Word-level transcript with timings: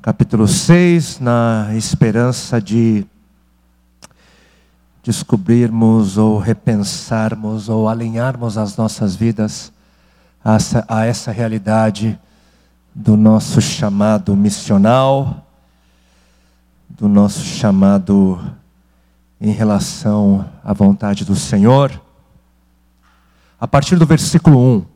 Capítulo 0.00 0.48
6, 0.48 1.20
na 1.20 1.74
esperança 1.74 2.58
de 2.58 3.04
descobrirmos 5.02 6.16
ou 6.16 6.38
repensarmos 6.38 7.68
ou 7.68 7.86
alinharmos 7.86 8.56
as 8.56 8.74
nossas 8.74 9.14
vidas 9.14 9.70
a 10.42 10.54
essa, 10.54 10.84
a 10.88 11.04
essa 11.04 11.30
realidade 11.30 12.18
do 12.94 13.14
nosso 13.14 13.60
chamado 13.60 14.34
missional, 14.34 15.46
do 16.88 17.06
nosso 17.08 17.44
chamado 17.44 18.40
em 19.38 19.52
relação 19.52 20.48
à 20.64 20.72
vontade 20.72 21.26
do 21.26 21.36
Senhor. 21.36 21.92
A 23.60 23.68
partir 23.68 23.96
do 23.96 24.06
versículo 24.06 24.58
1. 24.78 24.91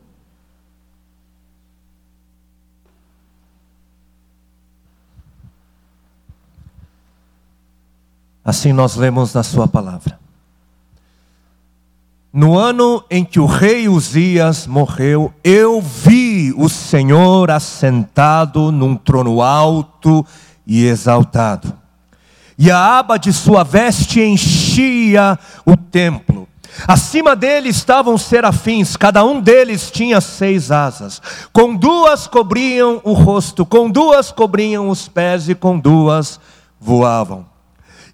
Assim 8.46 8.72
nós 8.72 8.94
lemos 8.94 9.34
na 9.34 9.42
Sua 9.42 9.66
palavra. 9.66 10.20
No 12.32 12.56
ano 12.56 13.02
em 13.10 13.24
que 13.24 13.40
o 13.40 13.46
rei 13.46 13.88
Uzias 13.88 14.68
morreu, 14.68 15.34
eu 15.42 15.80
vi 15.80 16.54
o 16.56 16.68
Senhor 16.68 17.50
assentado 17.50 18.70
num 18.70 18.94
trono 18.94 19.42
alto 19.42 20.24
e 20.64 20.84
exaltado. 20.86 21.72
E 22.56 22.70
a 22.70 22.98
aba 22.98 23.16
de 23.16 23.32
sua 23.32 23.64
veste 23.64 24.20
enchia 24.20 25.36
o 25.64 25.76
templo. 25.76 26.46
Acima 26.86 27.34
dele 27.34 27.70
estavam 27.70 28.16
serafins, 28.16 28.96
cada 28.96 29.24
um 29.24 29.40
deles 29.40 29.90
tinha 29.90 30.20
seis 30.20 30.70
asas. 30.70 31.20
Com 31.52 31.74
duas 31.74 32.26
cobriam 32.26 33.00
o 33.02 33.12
rosto, 33.12 33.66
com 33.66 33.90
duas 33.90 34.30
cobriam 34.30 34.88
os 34.88 35.08
pés 35.08 35.48
e 35.48 35.54
com 35.54 35.78
duas 35.78 36.38
voavam 36.78 37.55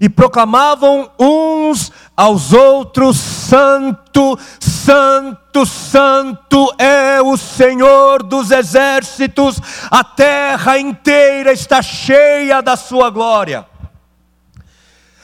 e 0.00 0.08
proclamavam 0.08 1.10
uns 1.18 1.92
aos 2.16 2.52
outros: 2.52 3.16
Santo, 3.18 4.38
Santo, 4.60 5.64
Santo 5.66 6.74
é 6.78 7.20
o 7.22 7.36
Senhor 7.36 8.22
dos 8.22 8.50
exércitos, 8.50 9.60
a 9.90 10.02
terra 10.02 10.78
inteira 10.78 11.52
está 11.52 11.82
cheia 11.82 12.60
da 12.60 12.76
sua 12.76 13.10
glória. 13.10 13.66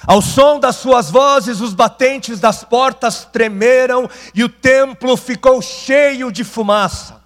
Ao 0.06 0.22
som 0.22 0.58
das 0.58 0.77
suas 0.77 1.11
vozes, 1.11 1.61
os 1.61 1.74
batentes 1.74 2.41
das 2.41 2.64
portas 2.64 3.28
tremeram 3.30 4.08
e 4.34 4.42
o 4.42 4.48
templo 4.48 5.16
ficou 5.19 5.61
cheio 5.61 6.33
de 6.33 6.44
fumaça. 6.44 7.20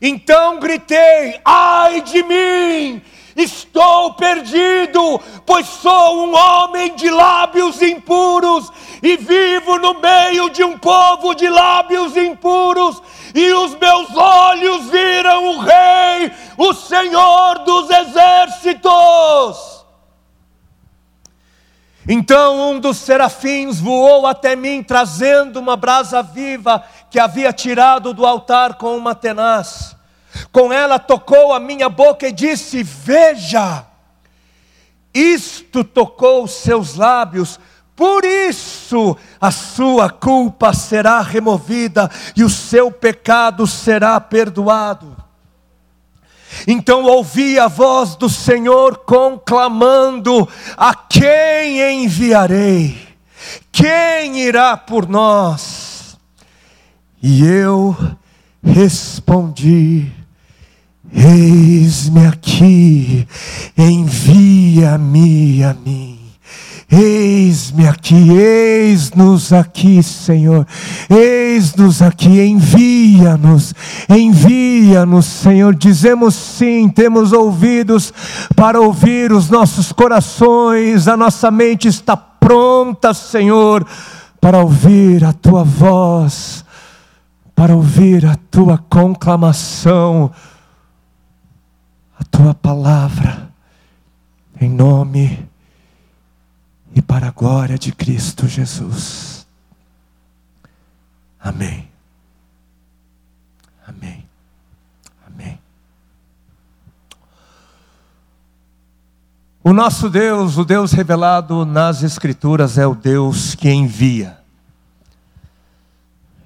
Então 0.00 0.58
gritei: 0.58 1.38
Ai 1.44 2.00
de 2.00 2.22
mim! 2.22 3.02
Estou 3.36 4.14
perdido, 4.14 5.20
pois 5.44 5.66
sou 5.66 6.26
um 6.26 6.34
homem 6.34 6.94
de 6.94 7.10
lábios 7.10 7.82
impuros 7.82 8.72
e 9.02 9.14
vivo 9.18 9.78
no 9.78 10.00
meio 10.00 10.48
de 10.48 10.64
um 10.64 10.78
povo 10.78 11.34
de 11.34 11.46
lábios 11.46 12.16
impuros, 12.16 13.02
e 13.34 13.52
os 13.52 13.74
meus 13.74 14.16
olhos 14.16 14.88
viram 14.88 15.48
o 15.48 15.58
Rei, 15.58 16.32
o 16.56 16.72
Senhor 16.72 17.58
dos 17.58 17.90
exércitos. 17.90 19.76
Então 22.08 22.70
um 22.70 22.78
dos 22.78 22.98
serafins 22.98 23.80
voou 23.80 24.26
até 24.26 24.54
mim, 24.54 24.82
trazendo 24.82 25.58
uma 25.58 25.76
brasa 25.76 26.22
viva 26.22 26.82
que 27.10 27.18
havia 27.18 27.52
tirado 27.52 28.14
do 28.14 28.24
altar 28.24 28.74
com 28.74 28.96
uma 28.96 29.14
tenaz. 29.14 29.95
Com 30.56 30.72
ela 30.72 30.98
tocou 30.98 31.52
a 31.52 31.60
minha 31.60 31.86
boca 31.86 32.28
e 32.28 32.32
disse: 32.32 32.82
Veja, 32.82 33.84
isto 35.12 35.84
tocou 35.84 36.44
os 36.44 36.52
seus 36.52 36.94
lábios, 36.94 37.60
por 37.94 38.24
isso 38.24 39.14
a 39.38 39.50
sua 39.50 40.08
culpa 40.08 40.72
será 40.72 41.20
removida 41.20 42.10
e 42.34 42.42
o 42.42 42.48
seu 42.48 42.90
pecado 42.90 43.66
será 43.66 44.18
perdoado. 44.18 45.14
Então 46.66 47.04
ouvi 47.04 47.58
a 47.58 47.68
voz 47.68 48.16
do 48.16 48.30
Senhor 48.30 48.96
conclamando: 49.04 50.48
A 50.74 50.94
quem 50.94 52.02
enviarei? 52.02 52.96
Quem 53.70 54.38
irá 54.38 54.74
por 54.74 55.06
nós? 55.06 56.16
E 57.22 57.44
eu 57.44 57.94
respondi: 58.62 60.24
Eis-me 61.12 62.26
aqui, 62.26 63.26
envia-me 63.76 65.64
a 65.64 65.74
mim. 65.74 66.16
Eis-me 66.88 67.88
aqui, 67.88 68.30
eis-nos 68.30 69.52
aqui, 69.52 70.00
Senhor. 70.04 70.64
Eis-nos 71.10 72.00
aqui, 72.00 72.40
envia-nos, 72.40 73.74
envia-nos, 74.08 75.26
Senhor. 75.26 75.74
Dizemos 75.74 76.34
sim, 76.34 76.88
temos 76.88 77.32
ouvidos 77.32 78.12
para 78.54 78.80
ouvir 78.80 79.32
os 79.32 79.50
nossos 79.50 79.90
corações, 79.90 81.08
a 81.08 81.16
nossa 81.16 81.50
mente 81.50 81.88
está 81.88 82.16
pronta, 82.16 83.12
Senhor, 83.12 83.84
para 84.40 84.60
ouvir 84.60 85.24
a 85.24 85.32
tua 85.32 85.64
voz, 85.64 86.64
para 87.52 87.74
ouvir 87.74 88.24
a 88.26 88.36
tua 88.48 88.78
conclamação 88.78 90.30
tua 92.36 92.54
palavra, 92.54 93.48
em 94.60 94.68
nome 94.68 95.48
e 96.94 97.00
para 97.00 97.28
a 97.28 97.30
glória 97.30 97.78
de 97.78 97.92
Cristo 97.92 98.46
Jesus. 98.46 99.46
Amém. 101.40 101.88
Amém. 103.86 104.28
Amém. 105.26 105.58
O 109.64 109.72
nosso 109.72 110.10
Deus, 110.10 110.58
o 110.58 110.64
Deus 110.64 110.92
revelado 110.92 111.64
nas 111.64 112.02
Escrituras, 112.02 112.76
é 112.76 112.86
o 112.86 112.94
Deus 112.94 113.54
que 113.54 113.70
envia. 113.70 114.36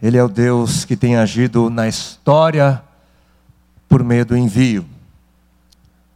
Ele 0.00 0.16
é 0.16 0.22
o 0.22 0.28
Deus 0.28 0.84
que 0.84 0.96
tem 0.96 1.16
agido 1.16 1.68
na 1.68 1.88
história 1.88 2.80
por 3.88 4.04
meio 4.04 4.24
do 4.24 4.36
envio. 4.36 4.86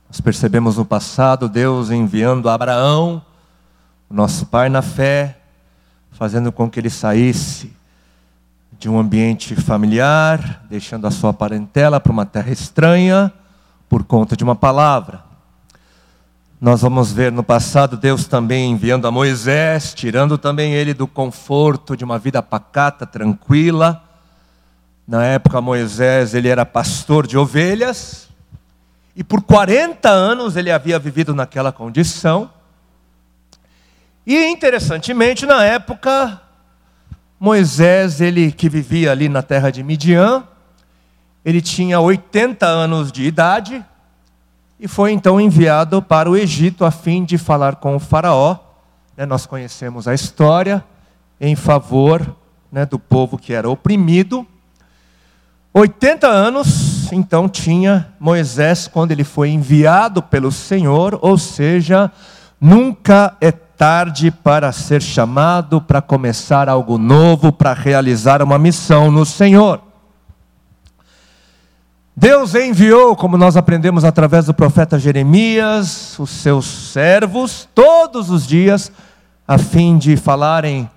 Nós 0.09 0.21
percebemos 0.21 0.77
no 0.77 0.85
passado 0.85 1.49
Deus 1.49 1.91
enviando 1.91 2.49
Abraão, 2.49 3.23
nosso 4.11 4.47
pai 4.47 4.69
na 4.69 4.83
fé, 4.83 5.39
fazendo 6.13 6.53
com 6.53 6.71
que 6.71 6.79
ele 6.79 6.91
saísse 6.91 7.73
de 8.79 8.89
um 8.89 8.99
ambiente 8.99 9.57
familiar, 9.57 10.65
deixando 10.69 11.07
a 11.07 11.11
sua 11.11 11.33
parentela 11.33 11.99
para 11.99 12.13
uma 12.13 12.27
terra 12.27 12.51
estranha, 12.51 13.33
por 13.89 14.05
conta 14.05 14.37
de 14.37 14.45
uma 14.45 14.55
palavra. 14.55 15.23
Nós 16.61 16.81
vamos 16.81 17.13
ver 17.13 17.31
no 17.31 17.43
passado 17.43 17.97
Deus 17.97 18.27
também 18.27 18.71
enviando 18.71 19.07
a 19.07 19.11
Moisés, 19.11 19.93
tirando 19.93 20.39
também 20.39 20.73
ele 20.73 20.95
do 20.95 21.07
conforto 21.07 21.97
de 21.97 22.05
uma 22.05 22.19
vida 22.19 22.43
pacata, 22.43 23.07
tranquila. 23.07 24.03
Na 25.07 25.25
época 25.25 25.61
Moisés, 25.61 26.33
ele 26.35 26.49
era 26.49 26.65
pastor 26.65 27.27
de 27.27 27.37
ovelhas, 27.37 28.29
e 29.17 29.23
por 29.23 29.43
40 29.43 30.09
anos 30.09 30.57
ele 30.57 30.71
havia 30.71 30.99
vivido 30.99 31.35
naquela 31.35 31.71
condição. 31.71 32.51
E 34.27 34.47
interessantemente, 34.47 35.47
na 35.47 35.65
época, 35.65 36.41
Moisés, 37.39 38.21
ele 38.21 38.51
que 38.51 38.69
vivia 38.69 39.13
ali 39.13 39.29
na 39.29 39.43
terra 39.43 39.71
de 39.71 39.83
Midian, 39.83 40.45
ele 41.45 41.61
tinha 41.61 42.01
80 42.01 42.67
anos 42.67 43.13
de 43.13 43.25
idade 43.25 43.85
e 44.81 44.89
foi 44.89 45.13
então 45.13 45.41
enviado 45.41 46.03
para 46.03 46.29
o 46.29 46.37
Egito 46.37 46.85
a 46.85 46.91
fim 46.91 47.25
de 47.25 47.39
falar 47.39 47.77
com 47.77 47.95
o 47.95 48.01
faraó. 48.01 48.59
Né, 49.17 49.25
nós 49.27 49.47
conhecemos 49.47 50.09
a 50.09 50.15
história 50.15 50.83
em 51.41 51.55
favor 51.55 52.35
né, 52.73 52.85
do 52.85 52.99
povo 52.99 53.39
que 53.39 53.53
era 53.53 53.69
oprimido. 53.69 54.47
80 55.75 56.29
anos 56.29 56.95
então 57.13 57.49
tinha 57.49 58.09
Moisés 58.19 58.89
quando 58.89 59.11
ele 59.13 59.25
foi 59.25 59.51
enviado 59.51 60.23
pelo 60.23 60.51
Senhor, 60.53 61.19
ou 61.21 61.37
seja, 61.37 62.11
nunca 62.61 63.37
é 63.41 63.51
tarde 63.51 64.31
para 64.31 64.71
ser 64.73 65.03
chamado, 65.03 65.81
para 65.81 66.01
começar 66.01 66.69
algo 66.69 66.97
novo, 66.97 67.53
para 67.53 67.73
realizar 67.73 68.43
uma 68.43 68.59
missão 68.59 69.11
no 69.11 69.27
Senhor. 69.27 69.81
Deus 72.17 72.55
enviou, 72.55 73.17
como 73.17 73.37
nós 73.37 73.57
aprendemos 73.57 74.05
através 74.05 74.47
do 74.47 74.55
profeta 74.55 74.99
Jeremias, 74.99 76.17
os 76.19 76.31
seus 76.31 76.67
servos, 76.67 77.69
todos 77.75 78.31
os 78.31 78.47
dias, 78.47 78.93
a 79.47 79.59
fim 79.59 79.99
de 79.99 80.17
falarem 80.17 80.89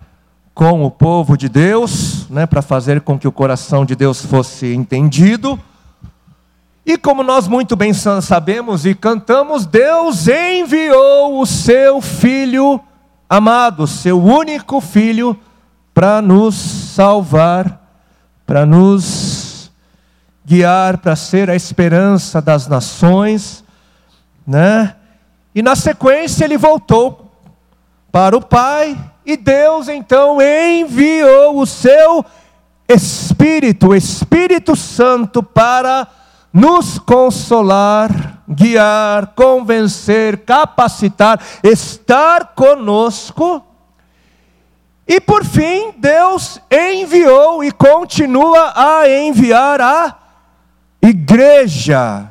com 0.58 0.84
o 0.84 0.90
povo 0.90 1.38
de 1.38 1.48
Deus, 1.48 2.28
né, 2.32 2.48
para 2.48 2.64
fazer 2.64 3.02
com 3.02 3.20
que 3.20 3.28
o 3.28 3.32
coração 3.32 3.86
de 3.86 3.96
Deus 3.96 4.26
fosse 4.26 4.74
entendido 4.74 5.60
E 6.84 6.98
como 6.98 7.22
nós 7.22 7.48
muito 7.48 7.76
bem 7.76 7.94
sabemos 7.94 8.84
e 8.84 8.96
cantamos, 8.96 9.68
Deus 9.68 10.28
enviou 10.28 11.40
o 11.40 11.46
seu 11.46 12.02
Filho 12.02 12.82
amado, 13.30 13.86
seu 13.86 14.20
único 14.20 14.82
Filho, 14.82 15.40
para 15.94 16.24
nos 16.24 16.56
salvar, 16.56 17.80
para 18.44 18.66
nos 18.66 19.72
guiar, 20.44 20.98
para 20.98 21.16
ser 21.16 21.52
a 21.52 21.56
esperança 21.56 22.42
das 22.42 22.68
nações, 22.68 23.64
né? 24.46 24.96
E 25.54 25.62
na 25.62 25.76
sequência 25.76 26.46
ele 26.46 26.58
voltou 26.58 27.32
para 28.12 28.36
o 28.36 28.42
Pai, 28.42 28.98
e 29.28 29.36
Deus 29.36 29.90
então 29.90 30.38
enviou 30.42 31.60
o 31.60 31.66
seu 31.66 32.24
Espírito, 32.88 33.90
o 33.90 33.96
Espírito 33.96 34.74
Santo, 34.74 35.44
para 35.44 36.08
nos 36.54 36.98
consolar, 36.98 38.42
guiar, 38.48 39.34
convencer, 39.36 40.46
capacitar, 40.46 41.42
estar 41.62 42.54
conosco. 42.56 43.62
E 45.06 45.20
por 45.20 45.44
fim, 45.44 45.92
Deus 45.98 46.62
enviou 46.72 47.62
e 47.62 47.70
continua 47.70 48.72
a 48.78 49.10
enviar 49.10 49.82
a 49.82 50.16
igreja, 51.02 52.30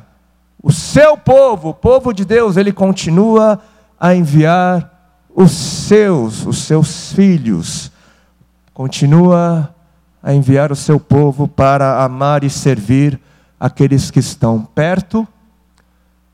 o 0.63 0.71
seu 0.71 1.15
povo, 1.15 1.69
o 1.69 1.73
povo 1.75 2.11
de 2.11 2.25
Deus, 2.25 2.57
ele 2.57 2.73
continua 2.73 3.61
a 3.99 4.15
enviar 4.15 4.96
os 5.39 5.51
seus, 5.51 6.47
os 6.47 6.57
seus 6.63 7.13
filhos, 7.13 7.91
continua 8.73 9.71
a 10.21 10.33
enviar 10.33 10.71
o 10.71 10.75
seu 10.75 10.99
povo 10.99 11.47
para 11.47 12.03
amar 12.03 12.43
e 12.43 12.49
servir 12.49 13.19
aqueles 13.59 14.09
que 14.09 14.17
estão 14.17 14.59
perto, 14.59 15.27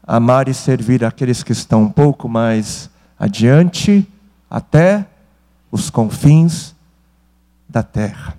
amar 0.08 0.48
e 0.48 0.54
servir 0.54 1.04
aqueles 1.04 1.44
que 1.44 1.52
estão 1.52 1.84
um 1.84 1.90
pouco 1.90 2.30
mais 2.30 2.90
adiante, 3.20 4.08
até 4.50 5.06
os 5.70 5.90
confins 5.90 6.74
da 7.68 7.84
terra. 7.84 8.38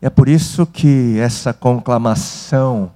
É 0.00 0.08
por 0.08 0.28
isso 0.28 0.64
que 0.64 1.18
essa 1.18 1.52
conclamação, 1.52 2.92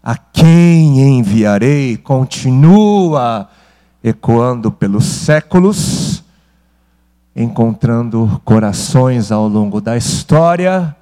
a 0.00 0.16
quem 0.16 1.18
enviarei, 1.18 1.96
continua 1.96 3.50
ecoando 4.08 4.70
pelos 4.70 5.04
séculos, 5.04 6.22
encontrando 7.34 8.40
corações 8.44 9.32
ao 9.32 9.48
longo 9.48 9.80
da 9.80 9.96
história 9.96 10.94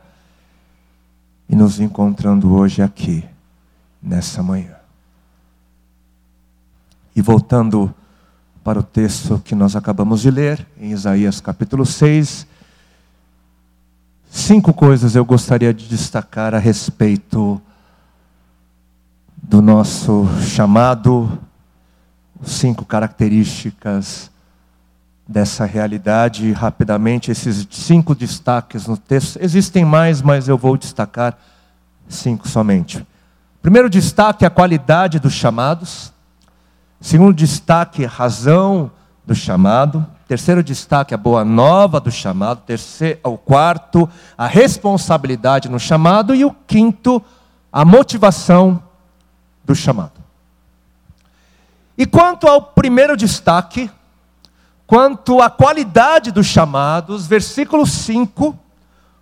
e 1.46 1.54
nos 1.54 1.80
encontrando 1.80 2.54
hoje 2.54 2.80
aqui, 2.80 3.22
nessa 4.02 4.42
manhã. 4.42 4.74
E 7.14 7.20
voltando 7.20 7.94
para 8.64 8.78
o 8.78 8.82
texto 8.82 9.38
que 9.44 9.54
nós 9.54 9.76
acabamos 9.76 10.22
de 10.22 10.30
ler, 10.30 10.66
em 10.80 10.90
Isaías 10.90 11.42
capítulo 11.42 11.84
6, 11.84 12.46
cinco 14.30 14.72
coisas 14.72 15.14
eu 15.14 15.26
gostaria 15.26 15.74
de 15.74 15.86
destacar 15.86 16.54
a 16.54 16.58
respeito 16.58 17.60
do 19.42 19.60
nosso 19.60 20.26
chamado, 20.40 21.38
cinco 22.44 22.84
características 22.84 24.30
dessa 25.26 25.64
realidade 25.64 26.52
rapidamente 26.52 27.30
esses 27.30 27.66
cinco 27.70 28.14
destaques 28.14 28.86
no 28.86 28.96
texto. 28.96 29.38
Existem 29.40 29.84
mais, 29.84 30.20
mas 30.20 30.48
eu 30.48 30.58
vou 30.58 30.76
destacar 30.76 31.36
cinco 32.08 32.46
somente. 32.46 33.06
Primeiro 33.62 33.88
destaque 33.88 34.44
a 34.44 34.50
qualidade 34.50 35.18
dos 35.18 35.32
chamados. 35.32 36.12
Segundo 37.00 37.34
destaque 37.34 38.04
razão 38.04 38.90
do 39.26 39.34
chamado. 39.34 40.06
Terceiro 40.28 40.62
destaque 40.62 41.14
a 41.14 41.18
boa 41.18 41.44
nova 41.44 42.00
do 42.00 42.10
chamado. 42.10 42.60
Terceiro, 42.66 43.20
o 43.24 43.38
quarto 43.38 44.08
a 44.36 44.46
responsabilidade 44.46 45.68
no 45.68 45.78
chamado 45.78 46.34
e 46.34 46.44
o 46.44 46.54
quinto 46.66 47.22
a 47.72 47.84
motivação 47.84 48.82
do 49.64 49.74
chamado. 49.74 50.23
E 51.96 52.04
quanto 52.06 52.48
ao 52.48 52.60
primeiro 52.60 53.16
destaque, 53.16 53.90
quanto 54.86 55.40
à 55.40 55.48
qualidade 55.48 56.32
dos 56.32 56.46
chamados, 56.46 57.26
versículo 57.26 57.86
5, 57.86 58.58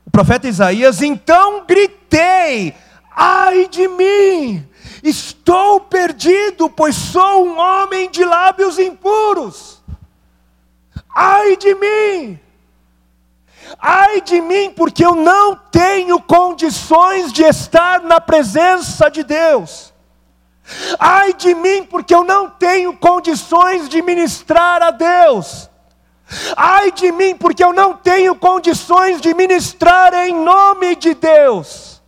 o 0.07 0.11
profeta 0.11 0.49
Isaías, 0.49 1.03
então 1.03 1.65
gritei, 1.67 2.75
ai 3.15 3.69
de 3.69 3.87
mim, 3.89 4.67
estou 5.03 5.81
perdido, 5.81 6.71
pois 6.71 6.97
sou 6.97 7.47
um 7.47 7.59
homem 7.59 8.11
de 8.11 8.25
lábios 8.25 8.79
impuros. 8.79 9.83
Ai 11.15 11.59
de 11.59 11.75
mim, 11.75 12.41
ai 13.79 14.23
de 14.23 14.41
mim, 14.41 14.71
porque 14.71 15.05
eu 15.05 15.15
não 15.15 15.55
tenho 15.55 16.19
condições 16.23 17.31
de 17.31 17.43
estar 17.43 18.01
na 18.01 18.19
presença 18.19 19.11
de 19.11 19.23
Deus. 19.23 19.92
Ai 20.99 21.35
de 21.35 21.55
mim, 21.55 21.85
porque 21.85 22.15
eu 22.15 22.25
não 22.25 22.49
tenho 22.49 22.97
condições 22.97 23.89
de 23.89 24.03
ministrar 24.03 24.83
a 24.83 24.91
Deus. 24.91 25.71
Ai 26.57 26.93
de 26.93 27.13
mim, 27.13 27.37
porque 27.37 27.63
eu 27.63 27.73
não 27.73 27.95
tenho 27.95 28.35
condições 28.35 29.21
de 29.21 29.35
ministrar 29.35 30.15
em 30.15 30.35
nome 30.35 30.97
de 30.97 31.15
Deus. 31.15 32.03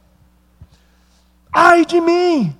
Ai 1.52 1.84
de 1.84 2.00
mim. 2.00 2.56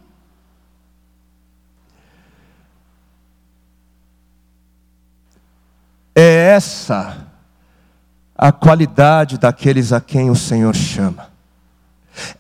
É 6.15 6.55
essa 6.55 7.27
a 8.37 8.53
qualidade 8.53 9.39
daqueles 9.39 9.93
a 9.93 10.01
quem 10.01 10.31
o 10.31 10.37
Senhor 10.37 10.75
chama. 10.75 11.34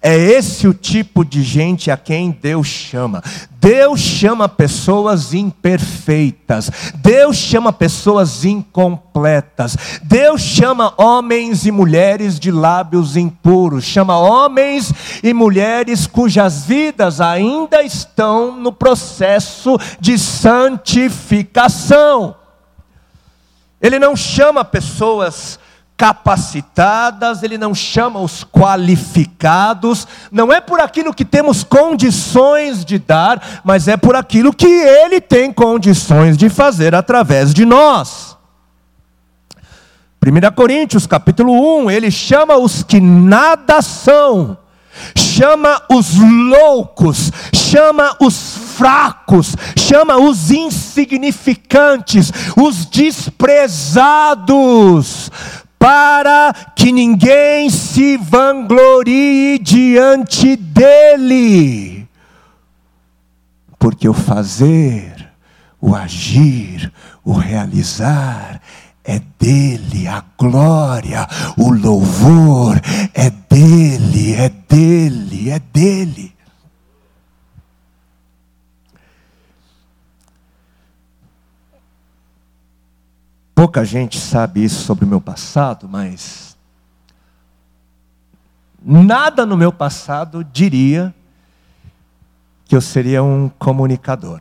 É 0.00 0.16
esse 0.16 0.68
o 0.68 0.74
tipo 0.74 1.24
de 1.24 1.42
gente 1.42 1.90
a 1.90 1.96
quem 1.96 2.30
Deus 2.30 2.66
chama. 2.66 3.22
Deus 3.60 4.00
chama 4.00 4.48
pessoas 4.48 5.32
imperfeitas. 5.32 6.70
Deus 6.96 7.36
chama 7.36 7.72
pessoas 7.72 8.44
incompletas. 8.44 9.76
Deus 10.02 10.42
chama 10.42 10.92
homens 10.98 11.64
e 11.64 11.70
mulheres 11.70 12.38
de 12.38 12.50
lábios 12.50 13.16
impuros. 13.16 13.84
Chama 13.84 14.18
homens 14.18 14.92
e 15.22 15.32
mulheres 15.32 16.06
cujas 16.06 16.66
vidas 16.66 17.22
ainda 17.22 17.82
estão 17.82 18.54
no 18.54 18.72
processo 18.72 19.78
de 19.98 20.18
santificação. 20.18 22.36
Ele 23.80 23.98
não 23.98 24.14
chama 24.14 24.62
pessoas 24.64 25.58
capacitadas, 25.96 27.42
ele 27.42 27.56
não 27.56 27.74
chama 27.74 28.20
os 28.20 28.44
qualificados, 28.44 30.06
não 30.30 30.52
é 30.52 30.60
por 30.60 30.80
aquilo 30.80 31.14
que 31.14 31.24
temos 31.24 31.62
condições 31.62 32.84
de 32.84 32.98
dar, 32.98 33.60
mas 33.62 33.86
é 33.86 33.96
por 33.96 34.16
aquilo 34.16 34.52
que 34.52 34.66
ele 34.66 35.20
tem 35.20 35.52
condições 35.52 36.36
de 36.36 36.48
fazer 36.48 36.94
através 36.94 37.54
de 37.54 37.64
nós. 37.64 38.36
1 40.24 40.54
Coríntios 40.54 41.06
capítulo 41.06 41.82
1, 41.82 41.90
ele 41.90 42.10
chama 42.10 42.56
os 42.56 42.82
que 42.82 42.98
nada 42.98 43.82
são, 43.82 44.56
chama 45.14 45.82
os 45.90 46.16
loucos, 46.16 47.30
chama 47.52 48.16
os 48.18 48.56
fracos, 48.76 49.54
chama 49.76 50.16
os 50.16 50.50
insignificantes, 50.50 52.32
os 52.56 52.86
desprezados, 52.86 55.30
para 55.84 56.54
que 56.74 56.90
ninguém 56.90 57.68
se 57.68 58.16
vanglorie 58.16 59.58
diante 59.58 60.56
dele. 60.56 62.08
Porque 63.78 64.08
o 64.08 64.14
fazer, 64.14 65.28
o 65.78 65.94
agir, 65.94 66.90
o 67.22 67.34
realizar 67.34 68.62
é 69.04 69.20
dele, 69.38 70.08
a 70.08 70.24
glória, 70.38 71.28
o 71.58 71.70
louvor 71.70 72.80
é 73.12 73.28
dele, 73.28 74.36
é 74.36 74.48
dele, 74.48 75.50
é 75.50 75.58
dele. 75.58 76.33
Pouca 83.54 83.84
gente 83.84 84.18
sabe 84.18 84.64
isso 84.64 84.82
sobre 84.82 85.04
o 85.04 85.08
meu 85.08 85.20
passado, 85.20 85.88
mas 85.88 86.56
nada 88.82 89.46
no 89.46 89.56
meu 89.56 89.72
passado 89.72 90.42
diria 90.42 91.14
que 92.64 92.74
eu 92.74 92.80
seria 92.80 93.22
um 93.22 93.48
comunicador. 93.48 94.40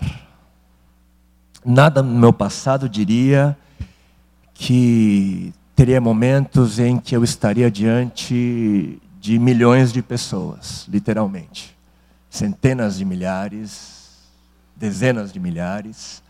Nada 1.64 2.02
no 2.02 2.20
meu 2.20 2.34
passado 2.34 2.90
diria 2.90 3.58
que 4.54 5.54
teria 5.76 6.02
momentos 6.02 6.80
em 6.80 6.98
que 6.98 7.16
eu 7.16 7.24
estaria 7.24 7.70
diante 7.70 9.00
de 9.20 9.40
milhões 9.40 9.94
de 9.94 10.02
pessoas, 10.02 10.88
literalmente. 10.88 11.74
centenas 12.30 12.98
de 12.98 13.06
milhares, 13.06 14.18
dezenas 14.76 15.32
de 15.32 15.40
milhares. 15.40 16.23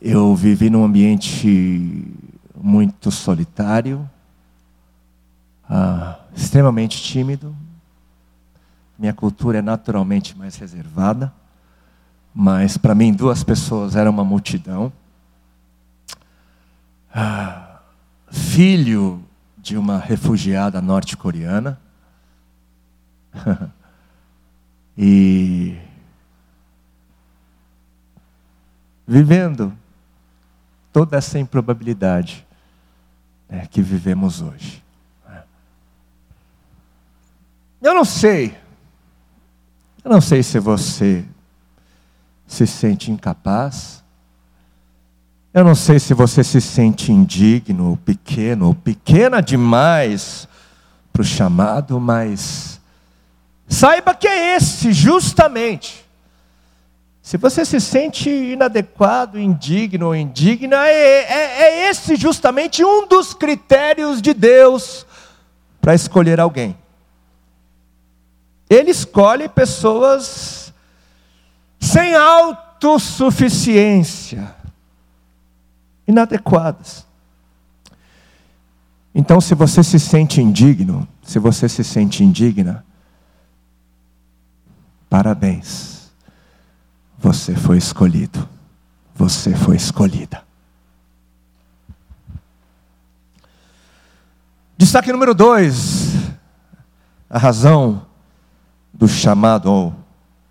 Eu 0.00 0.34
vivi 0.34 0.68
num 0.68 0.84
ambiente 0.84 2.04
muito 2.54 3.10
solitário, 3.10 4.08
ah, 5.68 6.18
extremamente 6.34 7.02
tímido. 7.02 7.56
Minha 8.98 9.14
cultura 9.14 9.58
é 9.58 9.62
naturalmente 9.62 10.36
mais 10.36 10.56
reservada, 10.56 11.32
mas 12.34 12.76
para 12.76 12.94
mim 12.94 13.12
duas 13.12 13.42
pessoas 13.42 13.96
era 13.96 14.10
uma 14.10 14.22
multidão. 14.22 14.92
Ah, 17.12 17.80
filho 18.30 19.24
de 19.56 19.78
uma 19.78 19.98
refugiada 19.98 20.82
norte-coreana. 20.82 21.80
e 24.96 25.74
vivendo 29.06 29.72
toda 30.96 31.18
essa 31.18 31.38
improbabilidade 31.38 32.46
né, 33.50 33.68
que 33.70 33.82
vivemos 33.82 34.40
hoje. 34.40 34.82
Eu 37.82 37.92
não 37.92 38.02
sei, 38.02 38.56
eu 40.02 40.10
não 40.10 40.22
sei 40.22 40.42
se 40.42 40.58
você 40.58 41.22
se 42.46 42.66
sente 42.66 43.10
incapaz, 43.12 44.02
eu 45.52 45.62
não 45.62 45.74
sei 45.74 45.98
se 45.98 46.14
você 46.14 46.42
se 46.42 46.62
sente 46.62 47.12
indigno, 47.12 47.90
ou 47.90 47.96
pequeno, 47.98 48.68
ou 48.68 48.74
pequena 48.74 49.42
demais 49.42 50.48
para 51.12 51.20
o 51.20 51.24
chamado, 51.26 52.00
mas 52.00 52.80
saiba 53.68 54.14
que 54.14 54.26
é 54.26 54.56
esse, 54.56 54.94
justamente. 54.94 56.05
Se 57.26 57.36
você 57.36 57.64
se 57.64 57.80
sente 57.80 58.30
inadequado, 58.30 59.36
indigno 59.36 60.06
ou 60.06 60.14
indigna, 60.14 60.86
é, 60.86 61.24
é, 61.24 61.60
é 61.60 61.90
esse 61.90 62.14
justamente 62.14 62.84
um 62.84 63.08
dos 63.08 63.34
critérios 63.34 64.22
de 64.22 64.32
Deus 64.32 65.04
para 65.80 65.92
escolher 65.92 66.38
alguém. 66.38 66.78
Ele 68.70 68.92
escolhe 68.92 69.48
pessoas 69.48 70.72
sem 71.80 72.14
autossuficiência 72.14 74.54
inadequadas. 76.06 77.04
Então, 79.12 79.40
se 79.40 79.52
você 79.52 79.82
se 79.82 79.98
sente 79.98 80.40
indigno, 80.40 81.08
se 81.24 81.40
você 81.40 81.68
se 81.68 81.82
sente 81.82 82.22
indigna, 82.22 82.86
parabéns. 85.10 85.95
Você 87.26 87.56
foi 87.56 87.76
escolhido. 87.76 88.48
Você 89.12 89.52
foi 89.52 89.74
escolhida. 89.74 90.44
Destaque 94.78 95.10
número 95.10 95.34
dois: 95.34 96.14
a 97.28 97.36
razão 97.36 98.06
do 98.94 99.08
chamado, 99.08 99.68
ou 99.68 99.92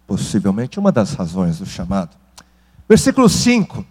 possivelmente 0.06 0.78
uma 0.78 0.92
das 0.92 1.14
razões 1.14 1.60
do 1.60 1.66
chamado. 1.66 2.14
Versículo 2.90 3.30
5: 3.30 3.86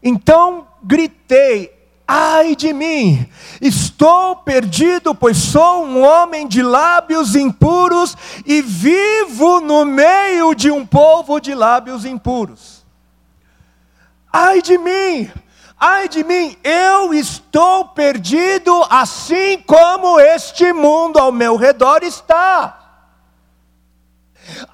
Então 0.00 0.68
gritei: 0.84 1.73
Ai 2.06 2.54
de 2.54 2.72
mim, 2.74 3.26
estou 3.62 4.36
perdido, 4.36 5.14
pois 5.14 5.38
sou 5.38 5.86
um 5.86 6.04
homem 6.04 6.46
de 6.46 6.62
lábios 6.62 7.34
impuros 7.34 8.14
e 8.44 8.60
vivo 8.60 9.60
no 9.60 9.86
meio 9.86 10.54
de 10.54 10.70
um 10.70 10.84
povo 10.84 11.40
de 11.40 11.54
lábios 11.54 12.04
impuros. 12.04 12.84
Ai 14.30 14.60
de 14.60 14.76
mim, 14.76 15.30
ai 15.80 16.06
de 16.06 16.22
mim, 16.22 16.54
eu 16.62 17.14
estou 17.14 17.86
perdido, 17.86 18.84
assim 18.90 19.62
como 19.66 20.20
este 20.20 20.74
mundo 20.74 21.18
ao 21.18 21.32
meu 21.32 21.56
redor 21.56 22.02
está. 22.02 22.83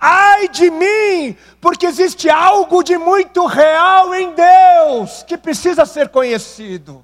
Ai 0.00 0.49
de 0.49 0.71
mim, 0.71 1.37
porque 1.61 1.87
existe 1.87 2.29
algo 2.29 2.83
de 2.83 2.97
muito 2.97 3.47
real 3.47 4.15
em 4.15 4.33
Deus 4.33 5.25
que 5.27 5.37
precisa 5.37 5.85
ser 5.85 6.09
conhecido. 6.09 7.03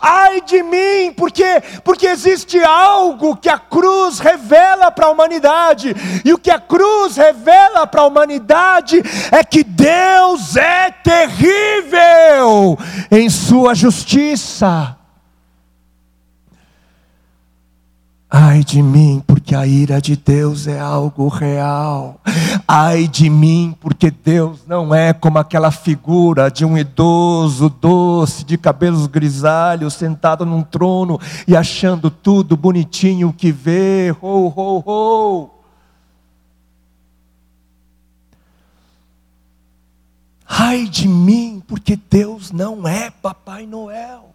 Ai 0.00 0.40
de 0.42 0.62
mim, 0.62 1.12
porque 1.16 1.62
porque 1.82 2.06
existe 2.06 2.62
algo 2.62 3.36
que 3.36 3.48
a 3.48 3.58
cruz 3.58 4.18
revela 4.18 4.90
para 4.90 5.06
a 5.06 5.10
humanidade. 5.10 5.94
E 6.24 6.32
o 6.32 6.38
que 6.38 6.50
a 6.50 6.58
cruz 6.58 7.16
revela 7.16 7.86
para 7.86 8.02
a 8.02 8.06
humanidade 8.06 9.02
é 9.30 9.42
que 9.42 9.64
Deus 9.64 10.56
é 10.56 10.90
terrível 10.90 12.78
em 13.10 13.30
sua 13.30 13.74
justiça. 13.74 14.96
Ai 18.34 18.64
de 18.64 18.80
mim, 18.80 19.22
porque 19.26 19.54
a 19.54 19.66
ira 19.66 20.00
de 20.00 20.16
Deus 20.16 20.66
é 20.66 20.80
algo 20.80 21.28
real. 21.28 22.18
Ai 22.66 23.06
de 23.06 23.28
mim, 23.28 23.76
porque 23.78 24.10
Deus 24.10 24.60
não 24.66 24.94
é 24.94 25.12
como 25.12 25.38
aquela 25.38 25.70
figura 25.70 26.50
de 26.50 26.64
um 26.64 26.78
idoso 26.78 27.68
doce, 27.68 28.42
de 28.42 28.56
cabelos 28.56 29.06
grisalhos, 29.06 29.92
sentado 29.92 30.46
num 30.46 30.62
trono 30.62 31.20
e 31.46 31.54
achando 31.54 32.10
tudo 32.10 32.56
bonitinho 32.56 33.34
que 33.34 33.52
vê. 33.52 34.16
Ho, 34.22 34.50
ho, 34.56 34.82
ho. 34.86 35.50
Ai 40.48 40.88
de 40.88 41.06
mim, 41.06 41.62
porque 41.68 41.96
Deus 41.96 42.50
não 42.50 42.88
é 42.88 43.10
Papai 43.10 43.66
Noel. 43.66 44.32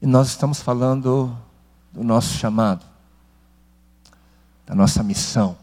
E 0.00 0.06
nós 0.06 0.28
estamos 0.28 0.60
falando 0.60 1.36
do 1.92 2.02
nosso 2.02 2.34
chamado, 2.38 2.84
da 4.66 4.74
nossa 4.74 5.02
missão. 5.02 5.56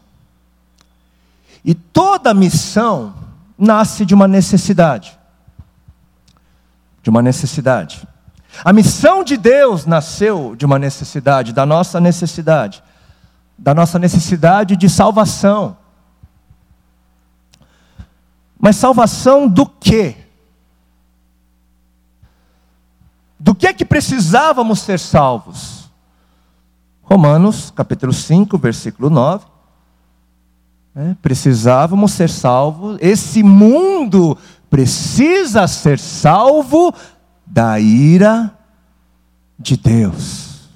E 1.64 1.74
toda 1.74 2.32
missão 2.32 3.14
nasce 3.58 4.06
de 4.06 4.14
uma 4.14 4.28
necessidade. 4.28 5.18
De 7.02 7.10
uma 7.10 7.20
necessidade. 7.20 8.06
A 8.64 8.72
missão 8.72 9.24
de 9.24 9.36
Deus 9.36 9.86
nasceu 9.86 10.54
de 10.56 10.64
uma 10.64 10.78
necessidade, 10.78 11.52
da 11.52 11.66
nossa 11.66 12.00
necessidade, 12.00 12.82
da 13.56 13.74
nossa 13.74 13.98
necessidade 13.98 14.76
de 14.76 14.88
salvação. 14.88 15.76
Mas 18.58 18.76
salvação 18.76 19.48
do 19.48 19.66
quê? 19.66 20.27
Do 23.38 23.54
que 23.54 23.66
é 23.66 23.72
que 23.72 23.84
precisávamos 23.84 24.80
ser 24.80 24.98
salvos? 24.98 25.88
Romanos, 27.02 27.72
capítulo 27.74 28.12
5, 28.12 28.58
versículo 28.58 29.08
9. 29.08 29.46
É, 30.96 31.14
precisávamos 31.22 32.12
ser 32.12 32.28
salvos, 32.28 32.98
esse 33.00 33.42
mundo 33.44 34.36
precisa 34.68 35.68
ser 35.68 36.00
salvo 36.00 36.92
da 37.46 37.78
ira 37.78 38.52
de 39.56 39.76
Deus. 39.76 40.68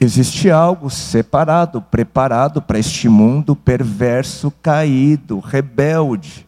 Existe 0.00 0.50
algo 0.50 0.90
separado, 0.90 1.80
preparado 1.80 2.60
para 2.60 2.78
este 2.78 3.08
mundo 3.08 3.54
perverso, 3.54 4.52
caído, 4.60 5.38
rebelde 5.38 6.47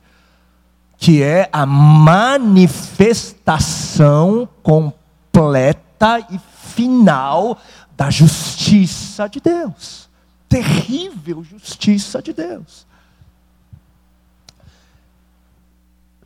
que 1.00 1.20
é 1.22 1.48
a 1.50 1.64
manifestação 1.64 4.46
completa 4.62 6.20
e 6.30 6.38
final 6.38 7.58
da 7.96 8.10
justiça 8.10 9.26
de 9.26 9.40
Deus. 9.40 10.10
Terrível 10.46 11.42
justiça 11.42 12.20
de 12.20 12.34
Deus. 12.34 12.86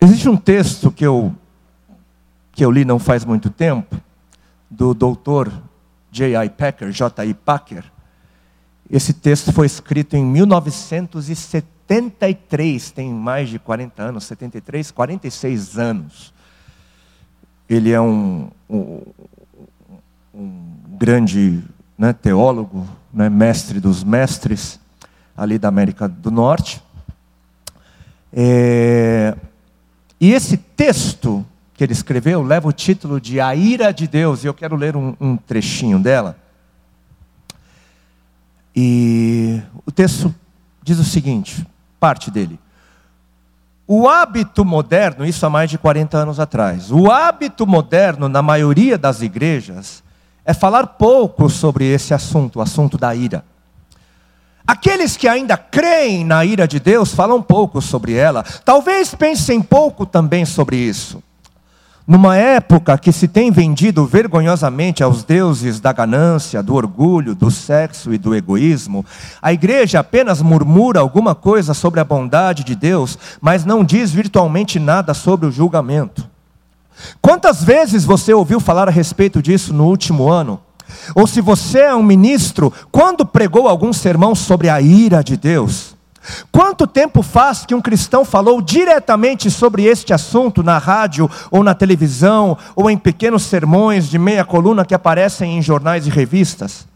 Existe 0.01 0.29
um 0.29 0.37
texto 0.37 0.91
que 0.91 1.07
eu 1.07 1.33
que 2.51 2.65
eu 2.65 2.71
li 2.71 2.85
não 2.85 2.99
faz 2.99 3.25
muito 3.25 3.49
tempo 3.51 3.97
do 4.71 4.93
doutor 4.93 5.53
J.I. 6.11 6.51
Packer, 6.51 6.91
J.I. 6.91 7.33
Packer. 7.35 7.94
Esse 8.91 9.13
texto 9.13 9.53
foi 9.53 9.67
escrito 9.67 10.17
em 10.17 10.25
1970 10.25 11.75
73, 11.87 12.91
tem 12.91 13.13
mais 13.13 13.49
de 13.49 13.59
40 13.59 14.03
anos, 14.03 14.25
73, 14.25 14.91
46 14.91 15.79
anos. 15.79 16.33
Ele 17.69 17.93
é 17.93 18.01
um, 18.01 18.51
um, 18.69 19.03
um 20.35 20.61
grande 20.99 21.63
né, 21.97 22.13
teólogo, 22.13 22.87
né, 23.13 23.29
mestre 23.29 23.81
dos 23.81 24.03
mestres, 24.03 24.81
ali 25.37 25.59
da 25.59 25.69
América 25.69 26.09
do 26.09 26.31
Norte. 26.31 26.83
É... 28.33 29.37
E 30.19 30.33
esse 30.33 30.57
texto 30.57 31.45
que 31.75 31.85
ele 31.85 31.93
escreveu 31.93 32.43
leva 32.43 32.69
o 32.69 32.73
título 32.73 33.21
de 33.21 33.41
A 33.41 33.55
Ira 33.55 33.93
de 33.93 34.07
Deus, 34.07 34.43
e 34.43 34.47
eu 34.47 34.55
quero 34.55 34.77
ler 34.77 34.97
um, 34.97 35.15
um 35.21 35.37
trechinho 35.37 35.99
dela. 35.99 36.39
E 38.75 39.63
o 39.87 39.93
texto 39.93 40.35
diz 40.83 40.99
o 40.99 41.05
seguinte, 41.05 41.67
parte 42.01 42.31
dele. 42.31 42.59
O 43.87 44.09
hábito 44.09 44.65
moderno, 44.65 45.27
isso 45.27 45.45
há 45.45 45.51
mais 45.51 45.71
de 45.71 45.77
40 45.77 46.17
anos 46.17 46.41
atrás, 46.41 46.91
o 46.91 47.11
hábito 47.11 47.67
moderno 47.67 48.29
na 48.29 48.43
maioria 48.43 48.97
das 48.97 49.21
igrejas 49.21 50.03
é 50.45 50.55
falar 50.55 50.87
pouco 50.87 51.49
sobre 51.49 51.85
esse 51.85 52.15
assunto, 52.15 52.59
o 52.59 52.63
assunto 52.63 52.99
da 52.99 53.15
ira. 53.15 53.45
Aqueles 54.67 55.17
que 55.17 55.29
ainda 55.29 55.57
creem 55.59 56.25
na 56.25 56.45
ira 56.45 56.67
de 56.67 56.81
Deus 56.81 57.13
falam 57.13 57.43
pouco 57.43 57.83
sobre 57.83 58.15
ela, 58.15 58.43
talvez 58.65 59.15
pensem 59.15 59.61
pouco 59.61 60.07
também 60.07 60.47
sobre 60.47 60.77
isso. 60.77 61.23
Numa 62.07 62.37
época 62.37 62.99
que 62.99 63.11
se 63.11 63.27
tem 63.27 63.51
vendido 63.51 64.05
vergonhosamente 64.05 65.03
aos 65.03 65.25
deuses 65.25 65.81
da 65.81 65.91
ganância, 65.91 66.63
do 66.63 66.75
orgulho, 66.75 67.35
do 67.35 67.51
sexo 67.51 68.13
e 68.13 68.19
do 68.19 68.35
egoísmo, 68.35 69.07
a 69.41 69.55
igreja 69.55 70.01
apenas 70.01 70.43
murmura 70.43 71.01
alguma 71.01 71.35
coisa 71.35 71.73
sobre 71.73 72.01
a 72.01 72.05
bondade 72.05 72.63
de 72.63 72.75
Deus, 72.75 73.19
mas 73.41 73.65
não 73.65 73.83
diz 73.83 74.11
virtualmente 74.11 74.79
nada 74.79 75.15
sobre 75.15 75.47
o 75.47 75.53
julgamento. 75.53 76.29
Quantas 77.23 77.65
vezes 77.65 78.05
você 78.05 78.35
ouviu 78.35 78.61
falar 78.61 78.87
a 78.87 78.93
respeito 78.93 79.41
disso 79.41 79.73
no 79.73 79.87
último 79.87 80.29
ano? 80.29 80.61
Ou 81.15 81.27
se 81.27 81.41
você 81.41 81.81
é 81.81 81.95
um 81.95 82.03
ministro, 82.03 82.71
quando 82.93 83.25
pregou 83.25 83.67
algum 83.67 83.95
sermão 83.95 84.35
sobre 84.35 84.69
a 84.69 84.79
ira 84.79 85.25
de 85.25 85.39
Deus? 85.39 85.94
Quanto 86.51 86.87
tempo 86.87 87.23
faz 87.23 87.67
que 87.67 87.75
um 87.75 87.81
cristão 87.81 88.25
falou 88.25 88.63
diretamente 88.63 89.51
sobre 89.51 89.85
este 89.85 90.13
assunto 90.13 90.63
na 90.63 90.79
rádio 90.79 91.31
ou 91.51 91.63
na 91.63 91.75
televisão 91.75 92.57
ou 92.75 92.91
em 92.91 92.97
pequenos 92.97 93.43
sermões 93.43 94.09
de 94.09 94.19
meia 94.19 94.45
coluna 94.45 94.85
que 94.85 94.95
aparecem 94.95 95.59
em 95.59 95.63
jornais 95.63 96.07
e 96.07 96.11
revistas? 96.11 96.87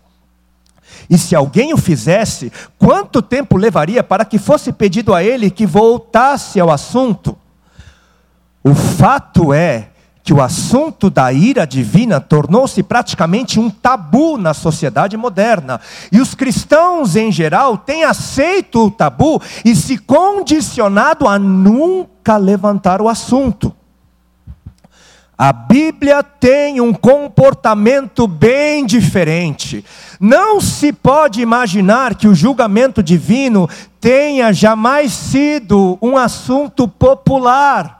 E 1.10 1.16
se 1.16 1.34
alguém 1.34 1.72
o 1.72 1.78
fizesse, 1.78 2.52
quanto 2.78 3.22
tempo 3.22 3.56
levaria 3.56 4.02
para 4.02 4.24
que 4.24 4.38
fosse 4.38 4.72
pedido 4.72 5.14
a 5.14 5.22
ele 5.22 5.50
que 5.50 5.66
voltasse 5.66 6.58
ao 6.60 6.70
assunto? 6.70 7.36
O 8.62 8.74
fato 8.74 9.52
é 9.52 9.88
que 10.28 10.34
o 10.34 10.42
assunto 10.42 11.08
da 11.08 11.32
ira 11.32 11.66
divina 11.66 12.20
tornou-se 12.20 12.82
praticamente 12.82 13.58
um 13.58 13.70
tabu 13.70 14.36
na 14.36 14.52
sociedade 14.52 15.16
moderna. 15.16 15.80
E 16.12 16.20
os 16.20 16.34
cristãos, 16.34 17.16
em 17.16 17.32
geral, 17.32 17.78
têm 17.78 18.04
aceito 18.04 18.84
o 18.84 18.90
tabu 18.90 19.40
e 19.64 19.74
se 19.74 19.96
condicionado 19.96 21.26
a 21.26 21.38
nunca 21.38 22.36
levantar 22.36 23.00
o 23.00 23.08
assunto. 23.08 23.74
A 25.38 25.50
Bíblia 25.50 26.22
tem 26.22 26.78
um 26.78 26.92
comportamento 26.92 28.26
bem 28.26 28.84
diferente. 28.84 29.82
Não 30.20 30.60
se 30.60 30.92
pode 30.92 31.40
imaginar 31.40 32.16
que 32.16 32.28
o 32.28 32.34
julgamento 32.34 33.02
divino 33.02 33.66
tenha 33.98 34.52
jamais 34.52 35.10
sido 35.10 35.96
um 36.02 36.18
assunto 36.18 36.86
popular. 36.86 37.97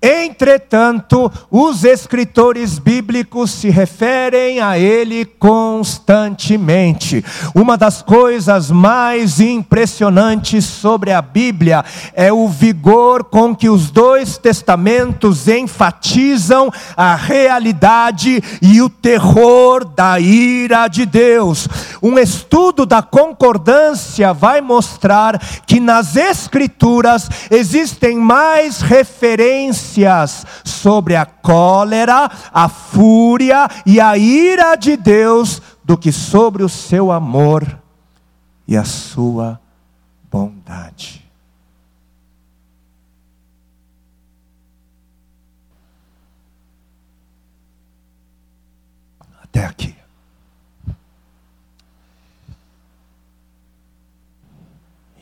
Entretanto, 0.00 1.30
os 1.50 1.82
escritores 1.82 2.78
bíblicos 2.78 3.50
se 3.50 3.68
referem 3.68 4.60
a 4.60 4.78
ele 4.78 5.24
constantemente. 5.24 7.24
Uma 7.52 7.76
das 7.76 8.00
coisas 8.00 8.70
mais 8.70 9.40
impressionantes 9.40 10.64
sobre 10.64 11.10
a 11.10 11.20
Bíblia 11.20 11.84
é 12.14 12.32
o 12.32 12.46
vigor 12.46 13.24
com 13.24 13.56
que 13.56 13.68
os 13.68 13.90
dois 13.90 14.38
testamentos 14.38 15.48
enfatizam 15.48 16.70
a 16.96 17.16
realidade 17.16 18.40
e 18.62 18.80
o 18.80 18.88
terror 18.88 19.84
da 19.84 20.20
ira 20.20 20.86
de 20.86 21.04
Deus. 21.04 21.66
Um 22.00 22.20
estudo 22.20 22.86
da 22.86 23.02
concordância 23.02 24.32
vai 24.32 24.60
mostrar 24.60 25.40
que 25.66 25.80
nas 25.80 26.14
Escrituras 26.14 27.28
existem 27.50 28.16
mais 28.16 28.80
referências 28.80 29.87
sobre 30.64 31.16
a 31.16 31.24
cólera, 31.24 32.30
a 32.52 32.68
fúria 32.68 33.68
e 33.86 34.00
a 34.00 34.16
ira 34.16 34.76
de 34.76 34.96
Deus 34.96 35.62
do 35.84 35.96
que 35.96 36.12
sobre 36.12 36.62
o 36.62 36.68
seu 36.68 37.10
amor 37.10 37.78
e 38.66 38.76
a 38.76 38.84
sua 38.84 39.58
bondade. 40.30 41.24
Até 49.42 49.64
aqui. 49.64 49.96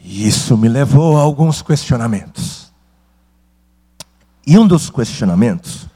E 0.02 0.26
isso 0.26 0.56
me 0.56 0.68
levou 0.68 1.16
a 1.16 1.20
alguns 1.20 1.62
questionamentos. 1.62 2.65
E 4.46 4.56
um 4.56 4.64
dos 4.64 4.88
questionamentos, 4.88 5.88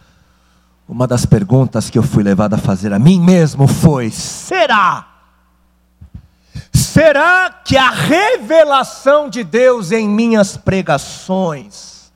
uma 0.89 1.07
das 1.07 1.25
perguntas 1.25 1.89
que 1.89 1.97
eu 1.97 2.03
fui 2.03 2.25
levado 2.25 2.55
a 2.55 2.59
fazer 2.59 2.93
a 2.93 2.99
mim 2.99 3.21
mesmo 3.21 3.69
foi: 3.69 4.11
será? 4.11 5.07
Será 6.73 7.49
que 7.65 7.77
a 7.77 7.91
revelação 7.91 9.31
de 9.31 9.45
Deus 9.45 9.93
em 9.93 10.09
minhas 10.09 10.57
pregações, 10.57 12.13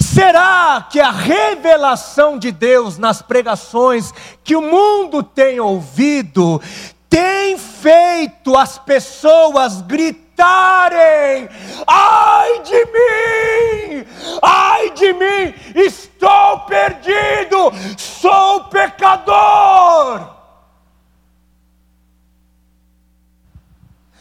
será 0.00 0.84
que 0.90 0.98
a 0.98 1.12
revelação 1.12 2.36
de 2.36 2.50
Deus 2.50 2.98
nas 2.98 3.22
pregações 3.22 4.12
que 4.42 4.56
o 4.56 4.62
mundo 4.62 5.22
tem 5.22 5.60
ouvido, 5.60 6.60
tem 7.08 7.56
feito 7.56 8.56
as 8.56 8.76
pessoas 8.76 9.82
gritar? 9.82 10.25
Gritarem: 10.36 11.48
ai 11.86 12.62
de 12.62 12.84
mim, 12.84 14.06
ai 14.42 14.90
de 14.90 15.12
mim, 15.14 15.54
estou 15.74 16.60
perdido, 16.60 17.72
sou 17.96 18.64
pecador. 18.64 20.36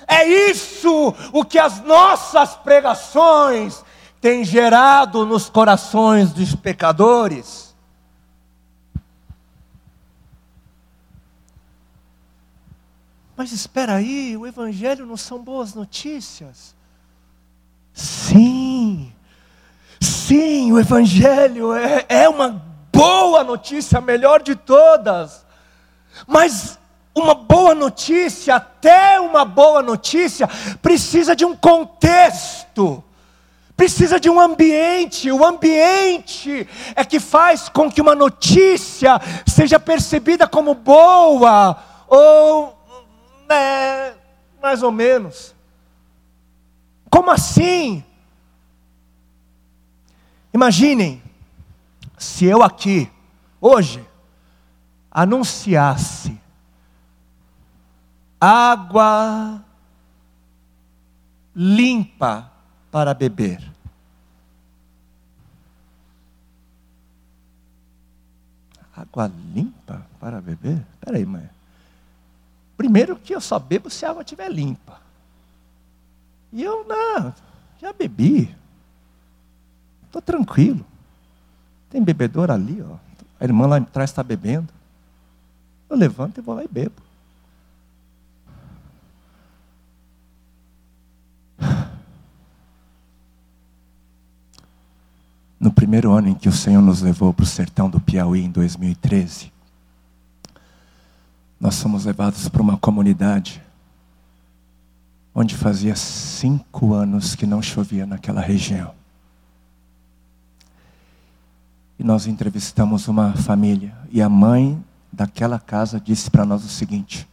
É 0.07 0.23
isso 0.23 1.13
o 1.33 1.43
que 1.43 1.57
as 1.57 1.81
nossas 1.83 2.55
pregações 2.55 3.83
têm 4.21 4.43
gerado 4.43 5.25
nos 5.25 5.49
corações 5.49 6.31
dos 6.31 6.55
pecadores. 6.55 7.64
Mas 13.37 13.51
espera 13.51 13.95
aí, 13.95 14.37
o 14.37 14.47
Evangelho 14.47 15.05
não 15.05 15.17
são 15.17 15.43
boas 15.43 15.73
notícias? 15.73 16.73
Sim, 17.93 19.11
sim, 19.99 20.71
o 20.71 20.79
Evangelho 20.79 21.73
é, 21.73 22.05
é 22.07 22.29
uma 22.29 22.63
boa 22.93 23.43
notícia, 23.43 23.97
a 23.97 24.01
melhor 24.01 24.41
de 24.41 24.55
todas. 24.55 25.45
Mas 26.25 26.79
uma 27.13 27.33
boa 27.33 27.75
notícia, 27.75 28.55
até 28.55 29.19
uma 29.19 29.43
boa 29.43 29.81
notícia, 29.81 30.49
precisa 30.81 31.35
de 31.35 31.43
um 31.43 31.55
contexto, 31.55 33.03
precisa 33.75 34.17
de 34.17 34.29
um 34.29 34.39
ambiente. 34.39 35.31
O 35.31 35.45
ambiente 35.45 36.67
é 36.95 37.03
que 37.03 37.19
faz 37.19 37.67
com 37.67 37.91
que 37.91 38.01
uma 38.01 38.15
notícia 38.15 39.19
seja 39.45 39.77
percebida 39.77 40.47
como 40.47 40.73
boa 40.73 41.77
ou 42.07 42.74
é, 43.49 44.15
mais 44.61 44.83
ou 44.83 44.91
menos. 44.91 45.55
Como 47.09 47.31
assim? 47.31 48.03
Imaginem, 50.53 51.21
se 52.17 52.45
eu 52.45 52.63
aqui, 52.63 53.11
hoje, 53.59 54.05
anunciasse 55.11 56.39
água 58.39 59.63
limpa 61.55 62.51
para 62.91 63.13
beber. 63.13 63.59
Água 68.95 69.31
limpa 69.53 70.05
para 70.19 70.39
beber? 70.39 70.85
Espera 70.93 71.17
aí, 71.17 71.25
mãe. 71.25 71.54
Primeiro 72.77 73.15
que 73.15 73.33
eu 73.33 73.41
só 73.41 73.57
bebo 73.57 73.89
se 73.89 74.05
a 74.05 74.11
água 74.11 74.21
estiver 74.21 74.51
limpa. 74.51 74.99
E 76.51 76.63
eu, 76.63 76.85
não, 76.85 77.33
já 77.81 77.93
bebi. 77.93 78.55
Estou 80.05 80.21
tranquilo. 80.21 80.85
Tem 81.89 82.01
bebedor 82.01 82.51
ali, 82.51 82.81
ó. 82.81 82.95
A 83.39 83.43
irmã 83.43 83.67
lá 83.67 83.77
atrás 83.77 84.09
está 84.09 84.23
bebendo. 84.23 84.73
Eu 85.89 85.97
levanto 85.97 86.37
e 86.37 86.41
vou 86.41 86.55
lá 86.55 86.63
e 86.63 86.67
bebo. 86.67 87.05
primeiro 95.85 96.11
ano 96.13 96.29
em 96.29 96.33
que 96.33 96.49
o 96.49 96.51
Senhor 96.51 96.81
nos 96.81 97.01
levou 97.01 97.31
para 97.31 97.43
o 97.43 97.45
sertão 97.45 97.87
do 97.89 97.99
Piauí, 97.99 98.43
em 98.43 98.49
2013, 98.49 99.51
nós 101.59 101.81
fomos 101.81 102.05
levados 102.05 102.47
para 102.49 102.61
uma 102.61 102.77
comunidade 102.77 103.61
onde 105.33 105.55
fazia 105.55 105.95
cinco 105.95 106.93
anos 106.93 107.35
que 107.35 107.45
não 107.45 107.61
chovia 107.61 108.05
naquela 108.05 108.39
região. 108.39 108.93
E 111.99 112.03
nós 112.03 112.25
entrevistamos 112.25 113.07
uma 113.07 113.33
família, 113.33 113.93
e 114.09 114.21
a 114.21 114.29
mãe 114.29 114.81
daquela 115.11 115.59
casa 115.59 115.99
disse 115.99 116.31
para 116.31 116.45
nós 116.45 116.63
o 116.63 116.69
seguinte: 116.69 117.27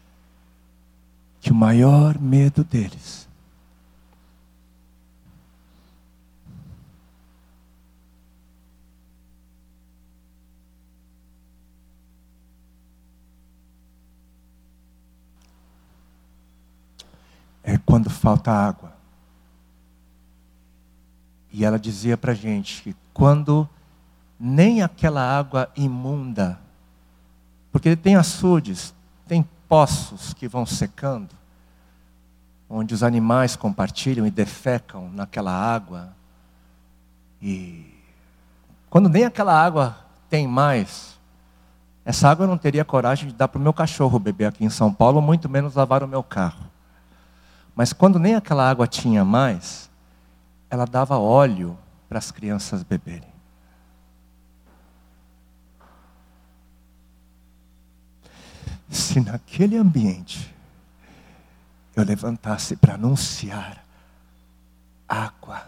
que 1.41 1.53
o 1.53 1.55
maior 1.55 2.19
medo 2.19 2.65
deles 2.65 3.29
é 17.63 17.79
quando 17.79 18.11
falta 18.11 18.51
água. 18.51 18.93
E 21.53 21.65
ela 21.65 21.79
dizia 21.79 22.17
para 22.17 22.33
a 22.33 22.35
gente 22.35 22.83
que 22.83 22.97
quando 23.13 23.69
nem 24.41 24.83
aquela 24.83 25.23
água 25.23 25.71
imunda, 25.77 26.59
porque 27.71 27.95
tem 27.95 28.17
açudes, 28.17 28.95
tem 29.27 29.47
poços 29.69 30.35
que 30.35 30.49
vão 30.49 30.67
secando, 30.67 31.31
onde 32.69 32.95
os 32.95 33.03
animais 33.03 33.55
compartilham 33.55 34.27
e 34.27 34.31
defecam 34.31 35.11
naquela 35.11 35.53
água. 35.53 36.09
E 37.41 37.87
quando 38.89 39.09
nem 39.09 39.25
aquela 39.25 39.55
água 39.55 39.97
tem 40.29 40.49
mais, 40.49 41.19
essa 42.05 42.29
água 42.29 42.45
eu 42.45 42.49
não 42.49 42.59
teria 42.59 42.85
coragem 42.85 43.29
de 43.29 43.35
dar 43.35 43.47
para 43.47 43.59
o 43.59 43.63
meu 43.63 43.73
cachorro 43.73 44.19
beber 44.19 44.47
aqui 44.47 44.65
em 44.65 44.71
São 44.71 44.93
Paulo, 44.93 45.21
muito 45.21 45.49
menos 45.49 45.75
lavar 45.75 46.03
o 46.03 46.09
meu 46.09 46.23
carro. 46.23 46.72
Mas 47.75 47.93
quando 47.93 48.19
nem 48.19 48.35
aquela 48.35 48.69
água 48.69 48.87
tinha 48.87 49.25
mais, 49.25 49.91
ela 50.69 50.85
dava 50.85 51.19
óleo 51.19 51.79
para 52.09 52.19
as 52.19 52.31
crianças 52.31 52.83
beberem. 52.83 53.33
Se 58.91 59.21
naquele 59.21 59.77
ambiente 59.77 60.55
eu 61.97 62.05
levantasse 62.05 62.77
para 62.77 62.95
anunciar 62.95 63.83
água 65.09 65.67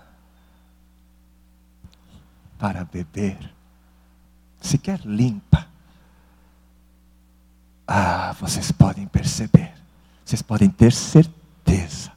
para 2.58 2.84
beber, 2.84 3.38
sequer 4.60 5.00
limpa, 5.00 5.66
ah, 7.86 8.32
vocês 8.32 8.70
podem 8.72 9.06
perceber, 9.06 9.74
vocês 10.24 10.40
podem 10.40 10.68
ter 10.68 10.92
certeza 10.92 11.43
certeza 11.74 12.12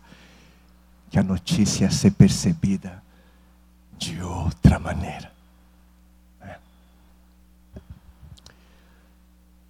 que 1.10 1.18
a 1.18 1.24
notícia 1.24 1.86
ia 1.86 1.92
ser 1.92 2.12
percebida 2.12 3.02
de 3.98 4.22
outra 4.22 4.78
maneira. 4.78 5.32
É. 6.42 6.56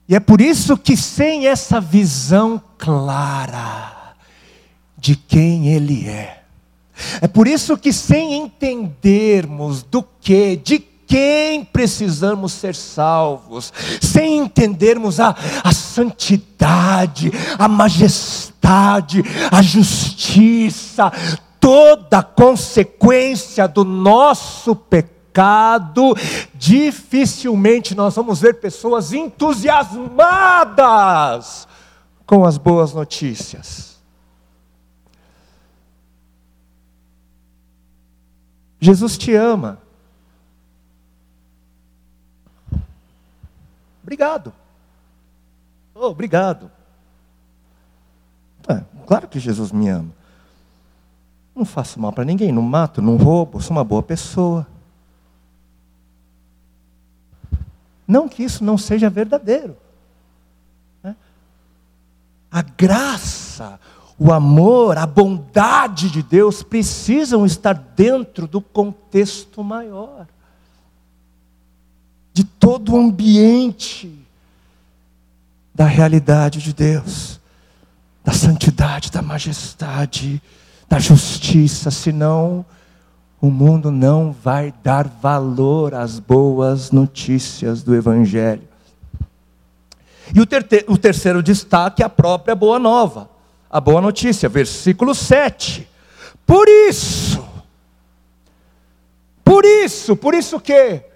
E 0.10 0.16
é 0.16 0.20
por 0.20 0.42
isso 0.42 0.78
que, 0.78 0.98
sem 0.98 1.48
essa 1.48 1.80
visão 1.80 2.62
clara 2.78 4.16
de 4.98 5.16
quem 5.16 5.70
Ele 5.70 6.08
é, 6.08 6.44
é 7.22 7.28
por 7.28 7.48
isso 7.48 7.78
que, 7.78 7.94
sem 7.94 8.34
entendermos 8.34 9.84
do 9.84 10.04
que, 10.20 10.56
de 10.58 10.80
quem 11.08 11.64
precisamos 11.64 12.52
ser 12.52 12.76
salvos, 12.76 13.72
sem 14.02 14.40
entendermos 14.40 15.20
a, 15.20 15.36
a 15.64 15.72
santidade, 15.72 17.32
a 17.58 17.68
majestade, 17.68 19.24
a 19.50 19.62
justiça, 19.62 21.12
toda 21.60 22.20
a 22.20 22.24
consequência 22.24 23.68
do 23.68 23.84
nosso 23.86 24.76
pecado, 24.76 26.16
dificilmente 26.54 27.96
nós 27.96 28.16
vamos 28.16 28.42
ver 28.42 28.56
pessoas 28.56 29.14
entusiasmadas 29.14 31.68
com 32.26 32.44
as 32.44 32.58
boas 32.58 32.94
notícias. 32.94 33.96
Jesus 38.80 39.18
te 39.18 39.34
ama. 39.34 39.87
Obrigado. 44.08 44.54
Oh, 45.94 46.06
obrigado. 46.06 46.72
É, 48.66 48.82
claro 49.06 49.28
que 49.28 49.38
Jesus 49.38 49.70
me 49.74 49.90
ama. 49.90 50.14
Não 51.54 51.66
faço 51.66 52.00
mal 52.00 52.14
para 52.14 52.24
ninguém, 52.24 52.54
não 52.54 52.62
mato, 52.62 53.02
não 53.02 53.18
roubo, 53.18 53.62
sou 53.62 53.76
uma 53.76 53.84
boa 53.84 54.02
pessoa. 54.02 54.66
Não 58.08 58.30
que 58.30 58.44
isso 58.44 58.64
não 58.64 58.78
seja 58.78 59.10
verdadeiro. 59.10 59.76
Né? 61.04 61.14
A 62.50 62.62
graça, 62.62 63.78
o 64.18 64.32
amor, 64.32 64.98
a 64.98 65.06
bondade 65.06 66.10
de 66.10 66.24
Deus 66.24 66.64
precisam 66.64 67.46
estar 67.46 67.74
dentro 67.74 68.48
do 68.48 68.62
contexto 68.62 69.62
maior 69.62 70.26
de 72.38 72.44
todo 72.44 72.94
o 72.94 73.00
ambiente 73.00 74.16
da 75.74 75.86
realidade 75.86 76.62
de 76.62 76.72
Deus, 76.72 77.40
da 78.24 78.32
santidade, 78.32 79.12
da 79.12 79.24
majestade, 79.24 80.40
da 80.88 81.00
justiça, 81.00 81.90
senão 81.90 82.64
o 83.42 83.50
mundo 83.50 83.90
não 83.90 84.32
vai 84.32 84.72
dar 84.84 85.08
valor 85.08 85.96
às 85.96 86.20
boas 86.20 86.92
notícias 86.92 87.82
do 87.82 87.96
Evangelho. 87.96 88.68
E 90.32 90.40
o, 90.40 90.46
ter 90.46 90.86
o 90.88 90.96
terceiro 90.96 91.42
destaque 91.42 92.04
é 92.04 92.06
a 92.06 92.10
própria 92.10 92.54
boa 92.54 92.78
nova, 92.78 93.32
a 93.68 93.82
boa 93.82 94.00
notícia, 94.00 94.48
versículo 94.48 95.16
7. 95.16 95.88
Por 96.46 96.70
isso, 96.70 97.44
por 99.44 99.66
isso, 99.66 100.16
por 100.16 100.36
isso 100.36 100.60
que 100.60 101.07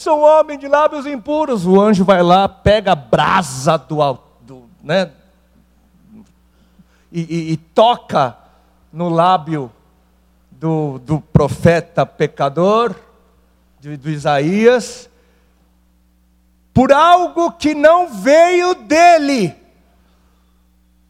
Sou 0.00 0.20
homem 0.20 0.58
de 0.58 0.66
lábios 0.66 1.04
impuros. 1.04 1.66
O 1.66 1.78
anjo 1.78 2.06
vai 2.06 2.22
lá, 2.22 2.48
pega 2.48 2.92
a 2.92 2.94
brasa 2.94 3.76
do, 3.76 4.18
do 4.40 4.62
né, 4.82 5.10
e, 7.12 7.20
e, 7.20 7.52
e 7.52 7.56
toca 7.58 8.34
no 8.90 9.10
lábio 9.10 9.70
do, 10.52 10.98
do 11.00 11.20
profeta 11.20 12.06
pecador, 12.06 12.94
de, 13.78 13.98
do 13.98 14.08
Isaías, 14.08 15.10
por 16.72 16.94
algo 16.94 17.52
que 17.52 17.74
não 17.74 18.08
veio 18.08 18.74
dele, 18.74 19.54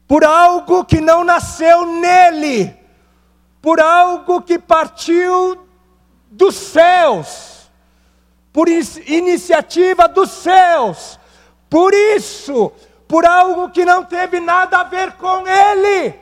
por 0.05 0.25
algo 0.25 0.83
que 0.83 0.99
não 0.99 1.23
nasceu 1.23 1.85
nele, 1.85 2.75
por 3.61 3.79
algo 3.79 4.41
que 4.41 4.59
partiu 4.59 5.65
dos 6.29 6.55
céus 6.55 7.50
por 8.51 8.67
iniciativa 8.67 10.07
dos 10.07 10.29
céus. 10.29 11.19
Por 11.69 11.93
isso, 11.93 12.71
por 13.07 13.25
algo 13.25 13.69
que 13.69 13.85
não 13.85 14.03
teve 14.03 14.39
nada 14.39 14.79
a 14.79 14.83
ver 14.83 15.13
com 15.13 15.47
ele. 15.47 16.19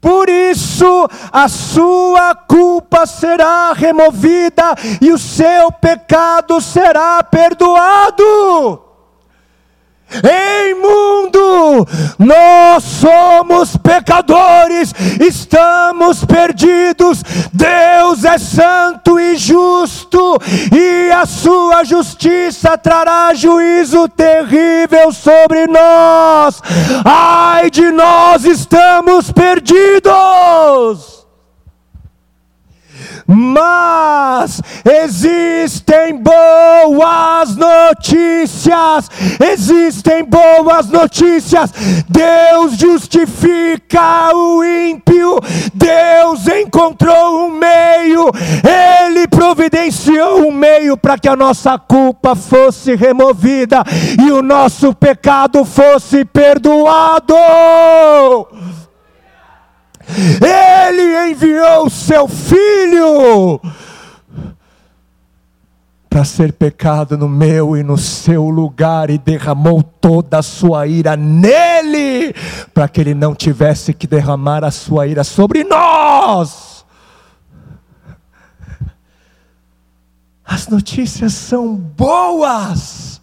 Por 0.00 0.28
isso 0.28 1.08
a 1.32 1.48
sua 1.48 2.34
culpa 2.34 3.04
será 3.04 3.72
removida 3.72 4.74
e 5.00 5.12
o 5.12 5.18
seu 5.18 5.72
pecado 5.72 6.60
será 6.60 7.22
perdoado. 7.24 8.87
Ei 10.22 10.74
mundo, 10.74 11.86
nós 12.18 12.82
somos 12.82 13.76
pecadores, 13.76 14.94
estamos 15.20 16.24
perdidos. 16.24 17.22
Deus 17.52 18.24
é 18.24 18.38
santo 18.38 19.20
e 19.20 19.36
justo, 19.36 20.38
e 20.72 21.10
a 21.12 21.26
sua 21.26 21.84
justiça 21.84 22.78
trará 22.78 23.34
juízo 23.34 24.08
terrível 24.08 25.12
sobre 25.12 25.66
nós. 25.66 26.62
Ai 27.04 27.70
de 27.70 27.90
nós, 27.90 28.44
estamos 28.44 29.30
perdidos. 29.30 31.17
Mas 33.26 34.60
existem 34.84 36.16
boas 36.16 37.56
notícias, 37.56 39.10
existem 39.52 40.24
boas 40.24 40.88
notícias. 40.88 41.70
Deus 42.08 42.76
justifica 42.76 44.34
o 44.34 44.64
ímpio, 44.64 45.38
Deus 45.74 46.46
encontrou 46.48 47.46
um 47.46 47.50
meio, 47.50 48.30
Ele 48.64 49.26
providenciou 49.28 50.46
um 50.46 50.52
meio 50.52 50.96
para 50.96 51.18
que 51.18 51.28
a 51.28 51.36
nossa 51.36 51.78
culpa 51.78 52.34
fosse 52.34 52.94
removida 52.94 53.84
e 54.24 54.30
o 54.32 54.42
nosso 54.42 54.94
pecado 54.94 55.64
fosse 55.64 56.24
perdoado. 56.24 57.34
Ele 60.08 61.30
enviou 61.30 61.86
o 61.86 61.90
seu 61.90 62.26
filho 62.26 63.60
para 66.08 66.24
ser 66.24 66.52
pecado 66.52 67.16
no 67.16 67.28
meu 67.28 67.76
e 67.76 67.82
no 67.82 67.96
seu 67.96 68.48
lugar 68.48 69.10
e 69.10 69.18
derramou 69.18 69.82
toda 69.82 70.38
a 70.38 70.42
sua 70.42 70.86
ira 70.86 71.16
nele, 71.16 72.34
para 72.74 72.88
que 72.88 73.00
ele 73.00 73.14
não 73.14 73.34
tivesse 73.34 73.92
que 73.92 74.06
derramar 74.06 74.64
a 74.64 74.70
sua 74.70 75.06
ira 75.06 75.22
sobre 75.22 75.62
nós. 75.62 76.84
As 80.44 80.66
notícias 80.66 81.34
são 81.34 81.76
boas. 81.76 83.20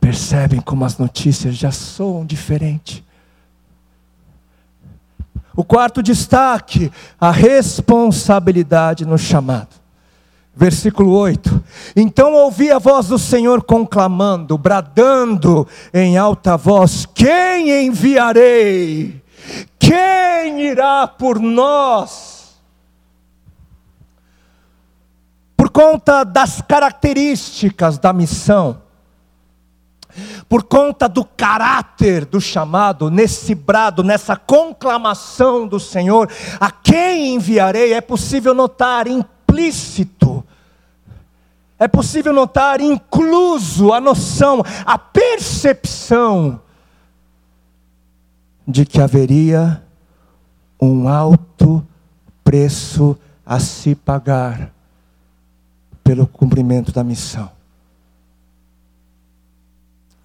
Percebem 0.00 0.60
como 0.60 0.84
as 0.84 0.96
notícias 0.96 1.56
já 1.56 1.72
soam 1.72 2.24
diferente. 2.24 3.04
O 5.58 5.64
quarto 5.64 6.00
destaque, 6.04 6.88
a 7.20 7.32
responsabilidade 7.32 9.04
no 9.04 9.18
chamado. 9.18 9.74
Versículo 10.54 11.10
8: 11.10 11.64
Então 11.96 12.32
ouvi 12.34 12.70
a 12.70 12.78
voz 12.78 13.08
do 13.08 13.18
Senhor 13.18 13.64
conclamando, 13.64 14.56
bradando 14.56 15.66
em 15.92 16.16
alta 16.16 16.56
voz: 16.56 17.06
Quem 17.06 17.86
enviarei? 17.86 19.20
Quem 19.80 20.60
irá 20.60 21.08
por 21.08 21.40
nós? 21.40 22.56
Por 25.56 25.70
conta 25.70 26.22
das 26.22 26.60
características 26.60 27.98
da 27.98 28.12
missão, 28.12 28.80
por 30.48 30.62
conta 30.62 31.08
do 31.08 31.24
caráter 31.24 32.24
do 32.24 32.40
chamado, 32.40 33.10
nesse 33.10 33.54
brado, 33.54 34.02
nessa 34.02 34.36
conclamação 34.36 35.66
do 35.66 35.78
Senhor, 35.78 36.30
a 36.60 36.70
quem 36.70 37.34
enviarei, 37.34 37.92
é 37.92 38.00
possível 38.00 38.54
notar 38.54 39.06
implícito, 39.06 40.44
é 41.78 41.86
possível 41.86 42.32
notar 42.32 42.80
incluso 42.80 43.92
a 43.92 44.00
noção, 44.00 44.62
a 44.84 44.98
percepção 44.98 46.60
de 48.66 48.84
que 48.84 49.00
haveria 49.00 49.82
um 50.80 51.08
alto 51.08 51.86
preço 52.44 53.16
a 53.44 53.58
se 53.58 53.94
pagar 53.94 54.70
pelo 56.04 56.26
cumprimento 56.26 56.92
da 56.92 57.04
missão. 57.04 57.57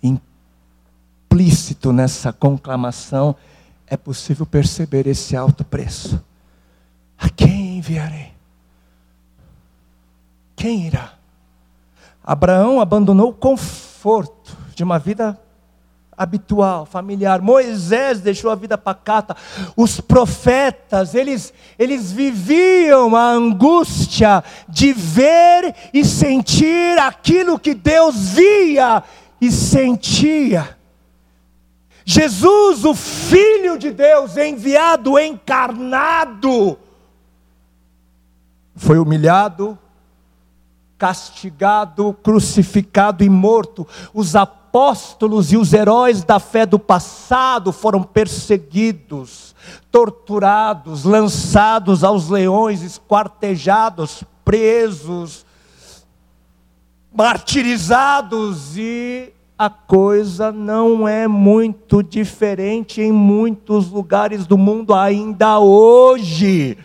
Implícito 0.04 1.94
nessa 1.94 2.32
conclamação, 2.32 3.36
é 3.88 3.98
possível 3.98 4.46
perceber 4.46 5.08
esse 5.08 5.36
alto 5.36 5.64
preço. 5.64 6.24
A 7.18 7.30
quem 7.30 7.78
enviarei? 7.78 8.34
Quem 10.56 10.88
irá? 10.88 11.14
Abraão 12.24 12.80
abandonou 12.80 13.30
o 13.30 13.34
conforto 13.34 14.56
de 14.76 14.84
uma 14.84 14.98
vida 15.00 15.40
habitual, 16.18 16.86
familiar. 16.86 17.42
Moisés 17.42 18.22
deixou 18.22 18.50
a 18.52 18.56
vida 18.56 18.78
pacata. 18.78 19.36
Os 19.76 20.00
profetas, 20.00 21.16
eles, 21.16 21.54
eles 21.78 22.12
viviam 22.12 23.16
a 23.16 23.32
angústia 23.32 24.44
de 24.70 24.94
ver 24.94 25.76
e 25.94 26.06
sentir 26.06 26.98
aquilo 27.00 27.60
que 27.60 27.74
Deus 27.74 28.30
via 28.30 29.04
e 29.46 29.52
sentia. 29.52 30.78
Jesus, 32.06 32.86
o 32.86 32.94
Filho 32.94 33.78
de 33.78 33.92
Deus, 33.92 34.38
enviado, 34.38 35.18
encarnado, 35.20 36.78
foi 38.76 38.98
humilhado, 38.98 39.78
castigado, 40.98 42.14
crucificado 42.24 43.24
e 43.24 43.30
morto. 43.30 43.88
Os 44.14 44.36
apóstolos 44.36 45.52
e 45.52 45.58
os 45.58 45.74
heróis 45.74 46.24
da 46.24 46.40
fé 46.40 46.66
do 46.66 46.80
passado 46.80 47.72
foram 47.72 48.02
perseguidos, 48.02 49.56
torturados, 49.92 51.04
lançados 51.04 52.04
aos 52.04 52.30
leões, 52.30 52.82
esquartejados, 52.82 54.24
presos, 54.44 55.46
martirizados 57.14 58.78
e 58.78 59.32
a 59.58 59.70
coisa 59.70 60.52
não 60.52 61.08
é 61.08 61.28
muito 61.28 62.02
diferente 62.02 63.02
em 63.02 63.12
muitos 63.12 63.90
lugares 63.90 64.48
do 64.48 64.58
mundo 64.58 64.94
ainda 64.96 65.60
hoje. 65.60 66.78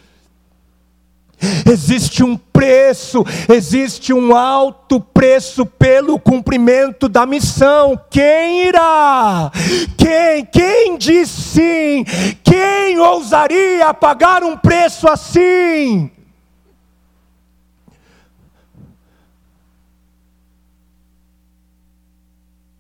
Existe 1.71 2.23
um 2.23 2.37
preço, 2.37 3.25
existe 3.49 4.13
um 4.13 4.37
alto 4.37 5.01
preço 5.01 5.65
pelo 5.65 6.19
cumprimento 6.19 7.09
da 7.09 7.25
missão. 7.25 7.99
Quem 8.11 8.67
irá? 8.67 9.51
Quem? 9.97 10.45
Quem 10.45 10.99
diz 10.99 11.31
sim? 11.31 12.05
Quem 12.43 12.99
ousaria 12.99 13.95
pagar 13.95 14.43
um 14.43 14.57
preço 14.57 15.09
assim? 15.09 16.11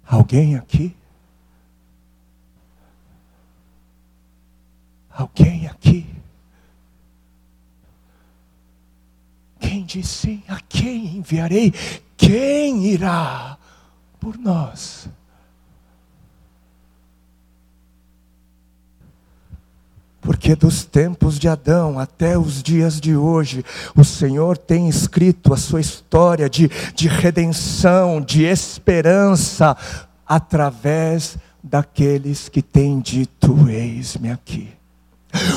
Alguém 0.09 0.57
aqui? 0.57 0.97
Alguém 5.11 5.67
aqui? 5.67 6.07
Quem 9.61 9.85
diz 9.85 10.09
sim? 10.09 10.43
A 10.49 10.61
quem 10.61 11.19
enviarei? 11.19 11.75
Quem 12.17 12.87
irá 12.87 13.59
por 14.19 14.39
nós? 14.39 15.11
Porque 20.29 20.55
dos 20.55 20.85
tempos 20.85 21.39
de 21.39 21.49
Adão 21.49 21.99
até 21.99 22.37
os 22.37 22.63
dias 22.63 23.01
de 23.01 23.17
hoje, 23.17 23.65
o 23.97 24.05
Senhor 24.05 24.59
tem 24.59 24.87
escrito 24.87 25.55
a 25.55 25.57
sua 25.57 25.81
história 25.81 26.51
de, 26.51 26.71
de 26.95 27.09
redenção, 27.09 28.21
de 28.21 28.45
esperança, 28.45 29.75
através 30.27 31.39
daqueles 31.65 32.47
que 32.51 32.61
têm 32.61 33.01
dito: 33.01 33.71
Eis-me 33.71 34.31
aqui. 34.31 34.69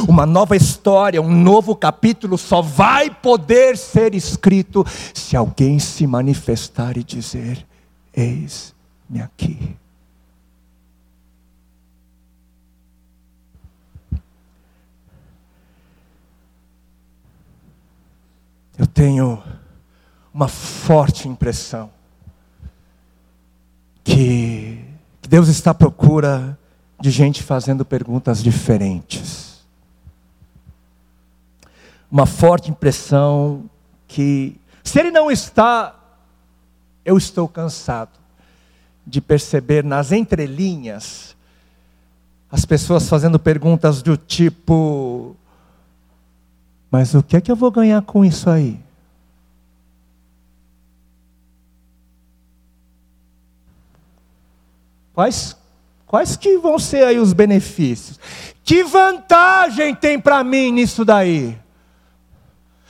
Uma 0.07 0.25
nova 0.25 0.55
história, 0.55 1.21
um 1.21 1.35
novo 1.35 1.75
capítulo 1.75 2.37
só 2.37 2.61
vai 2.61 3.09
poder 3.09 3.75
ser 3.75 4.15
escrito 4.15 4.85
se 5.13 5.35
alguém 5.35 5.79
se 5.79 6.07
manifestar 6.07 6.95
e 6.95 7.03
dizer: 7.03 7.67
Eis-me 8.15 9.21
aqui. 9.21 9.80
Eu 18.81 18.87
tenho 18.87 19.43
uma 20.33 20.47
forte 20.47 21.27
impressão 21.27 21.91
que, 24.03 24.83
que 25.21 25.29
Deus 25.29 25.49
está 25.49 25.69
à 25.69 25.73
procura 25.75 26.57
de 26.99 27.11
gente 27.11 27.43
fazendo 27.43 27.85
perguntas 27.85 28.41
diferentes. 28.41 29.63
Uma 32.09 32.25
forte 32.25 32.71
impressão 32.71 33.69
que, 34.07 34.59
se 34.83 34.99
Ele 34.99 35.11
não 35.11 35.29
está, 35.29 35.95
eu 37.05 37.19
estou 37.19 37.47
cansado 37.47 38.17
de 39.05 39.21
perceber 39.21 39.83
nas 39.83 40.11
entrelinhas 40.11 41.35
as 42.51 42.65
pessoas 42.65 43.07
fazendo 43.07 43.37
perguntas 43.37 44.01
do 44.01 44.17
tipo: 44.17 45.35
mas 46.91 47.15
o 47.15 47.23
que 47.23 47.37
é 47.37 47.41
que 47.41 47.49
eu 47.49 47.55
vou 47.55 47.71
ganhar 47.71 48.01
com 48.01 48.25
isso 48.25 48.49
aí? 48.49 48.77
Quais, 55.13 55.57
quais 56.05 56.35
que 56.35 56.57
vão 56.57 56.77
ser 56.77 57.05
aí 57.05 57.17
os 57.17 57.31
benefícios? 57.31 58.19
Que 58.63 58.83
vantagem 58.83 59.95
tem 59.95 60.19
para 60.19 60.43
mim 60.43 60.71
nisso 60.71 61.05
daí? 61.05 61.57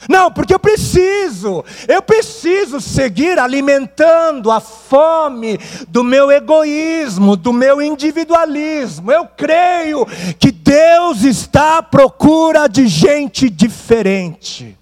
Não, 0.09 0.31
porque 0.31 0.53
eu 0.53 0.59
preciso, 0.59 1.63
eu 1.87 2.01
preciso 2.01 2.81
seguir 2.81 3.37
alimentando 3.37 4.51
a 4.51 4.59
fome 4.59 5.59
do 5.87 6.03
meu 6.03 6.31
egoísmo, 6.31 7.35
do 7.35 7.53
meu 7.53 7.81
individualismo. 7.81 9.11
Eu 9.11 9.27
creio 9.27 10.05
que 10.39 10.51
Deus 10.51 11.23
está 11.23 11.77
à 11.77 11.83
procura 11.83 12.67
de 12.67 12.87
gente 12.87 13.49
diferente, 13.49 14.77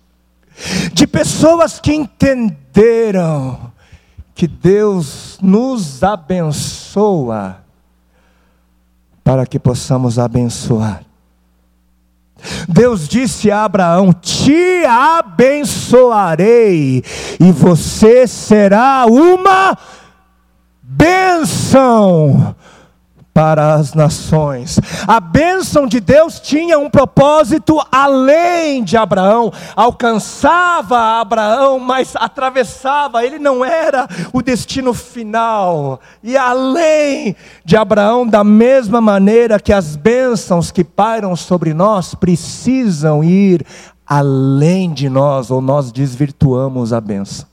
de 0.94 1.06
pessoas 1.06 1.80
que 1.80 1.94
entenderam 1.94 3.70
que 4.34 4.48
Deus 4.48 5.38
nos 5.42 6.02
abençoa 6.02 7.58
para 9.22 9.46
que 9.46 9.60
possamos 9.60 10.18
abençoar. 10.18 11.09
Deus 12.68 13.08
disse 13.08 13.52
a 13.52 13.66
Abraão: 13.66 14.12
Te 14.14 14.84
abençoarei, 14.86 17.04
e 17.40 17.52
você 17.52 18.28
será 18.28 19.06
uma 19.08 19.78
bênção 20.82 22.56
para 23.34 23.74
as 23.74 23.94
nações. 23.94 24.80
A 25.08 25.20
bênção 25.20 25.88
de 25.88 26.00
Deus 26.00 26.40
tinha 26.40 26.78
um 26.78 26.90
propósito 26.90 27.80
além 27.92 28.84
de 28.84 28.98
Abraão, 28.98 29.52
alcançava 29.76 31.20
Abraão, 31.20 31.80
mas 31.80 32.16
atravessava, 32.16 33.24
ele 33.24 33.40
não 33.40 33.64
era 33.64 34.08
o 34.34 34.42
destino 34.42 34.94
final. 34.94 36.00
E 36.24 36.36
além 36.38 37.36
de 37.64 37.78
Abraão, 37.78 38.28
da 38.28 38.44
mesma 38.44 39.00
maneira 39.00 39.60
que 39.60 39.74
as 39.74 39.96
bênçãos 39.96 40.72
que 40.72 40.84
pairam 40.84 41.36
sobre 41.36 41.74
nós 41.74 42.14
precisam 42.16 43.24
ir 43.24 43.66
além 44.06 44.92
de 44.92 45.08
nós, 45.08 45.52
ou 45.52 45.62
nós 45.62 45.92
desvirtuamos 45.92 46.92
a 46.92 47.00
bênção. 47.00 47.49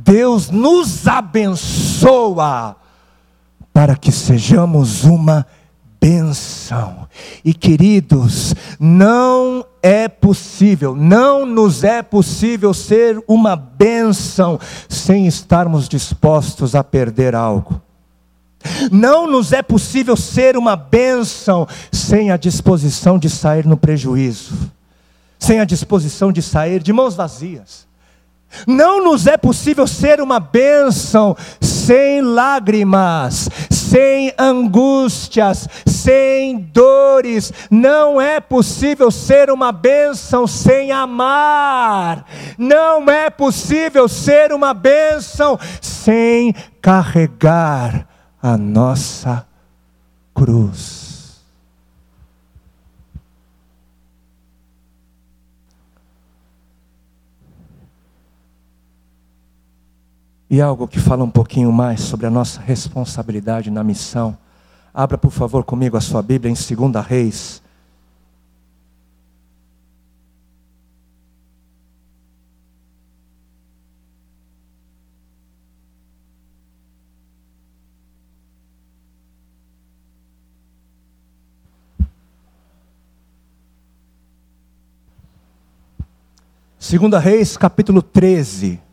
Deus 0.00 0.48
nos 0.48 1.08
abençoa 1.08 2.76
para 3.72 3.96
que 3.96 4.12
sejamos 4.12 5.02
uma 5.02 5.44
benção. 6.00 7.08
E 7.44 7.52
queridos, 7.52 8.54
não 8.78 9.66
é 9.82 10.06
possível, 10.06 10.94
não 10.94 11.44
nos 11.44 11.82
é 11.82 12.00
possível 12.00 12.72
ser 12.72 13.20
uma 13.26 13.56
benção 13.56 14.60
sem 14.88 15.26
estarmos 15.26 15.88
dispostos 15.88 16.76
a 16.76 16.84
perder 16.84 17.34
algo. 17.34 17.80
Não 18.92 19.26
nos 19.26 19.52
é 19.52 19.62
possível 19.62 20.16
ser 20.16 20.56
uma 20.56 20.76
bênção 20.76 21.66
sem 21.90 22.30
a 22.30 22.36
disposição 22.36 23.18
de 23.18 23.28
sair 23.28 23.66
no 23.66 23.76
prejuízo, 23.76 24.54
sem 25.40 25.58
a 25.58 25.64
disposição 25.64 26.30
de 26.30 26.40
sair 26.40 26.80
de 26.80 26.92
mãos 26.92 27.16
vazias. 27.16 27.87
Não 28.66 29.02
nos 29.04 29.26
é 29.26 29.36
possível 29.36 29.86
ser 29.86 30.20
uma 30.20 30.40
bênção 30.40 31.36
sem 31.60 32.20
lágrimas, 32.22 33.48
sem 33.70 34.32
angústias, 34.38 35.68
sem 35.86 36.58
dores. 36.58 37.52
Não 37.70 38.20
é 38.20 38.40
possível 38.40 39.10
ser 39.10 39.50
uma 39.50 39.72
bênção 39.72 40.46
sem 40.46 40.92
amar. 40.92 42.24
Não 42.56 43.08
é 43.08 43.30
possível 43.30 44.08
ser 44.08 44.52
uma 44.52 44.74
bênção 44.74 45.58
sem 45.80 46.54
carregar 46.80 48.06
a 48.42 48.56
nossa 48.56 49.46
cruz. 50.34 51.07
E 60.50 60.62
algo 60.62 60.88
que 60.88 60.98
fala 60.98 61.22
um 61.22 61.30
pouquinho 61.30 61.70
mais 61.70 62.00
sobre 62.00 62.26
a 62.26 62.30
nossa 62.30 62.58
responsabilidade 62.58 63.70
na 63.70 63.84
missão. 63.84 64.36
Abra, 64.94 65.18
por 65.18 65.30
favor, 65.30 65.62
comigo 65.62 65.94
a 65.96 66.00
sua 66.00 66.22
Bíblia 66.22 66.50
em 66.50 66.54
2 66.54 67.06
Reis. 67.06 67.62
Segunda 86.78 87.18
Reis, 87.18 87.54
capítulo 87.58 88.00
13. 88.00 88.87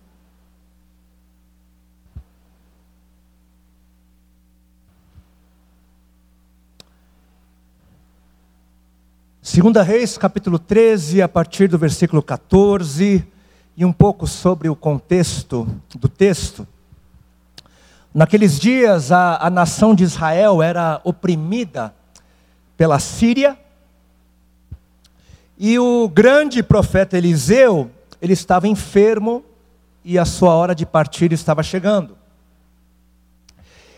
Segunda 9.56 9.84
Reis, 9.84 10.18
capítulo 10.18 10.60
13, 10.60 11.22
a 11.22 11.30
partir 11.30 11.70
do 11.70 11.78
versículo 11.78 12.22
14, 12.22 13.26
e 13.78 13.86
um 13.86 13.94
pouco 13.94 14.28
sobre 14.28 14.68
o 14.68 14.76
contexto 14.76 15.66
do 15.96 16.10
texto. 16.10 16.68
Naqueles 18.14 18.60
dias, 18.60 19.14
a, 19.14 19.38
a 19.38 19.50
nação 19.50 19.96
de 19.96 20.04
Israel 20.04 20.62
era 20.62 21.00
oprimida 21.06 21.96
pela 22.76 23.00
Síria, 23.00 23.58
e 25.58 25.80
o 25.80 26.10
grande 26.10 26.62
profeta 26.62 27.18
Eliseu, 27.18 27.90
ele 28.22 28.34
estava 28.34 28.68
enfermo, 28.68 29.42
e 30.04 30.20
a 30.20 30.26
sua 30.26 30.54
hora 30.54 30.76
de 30.76 30.86
partir 30.86 31.32
estava 31.32 31.64
chegando. 31.64 32.18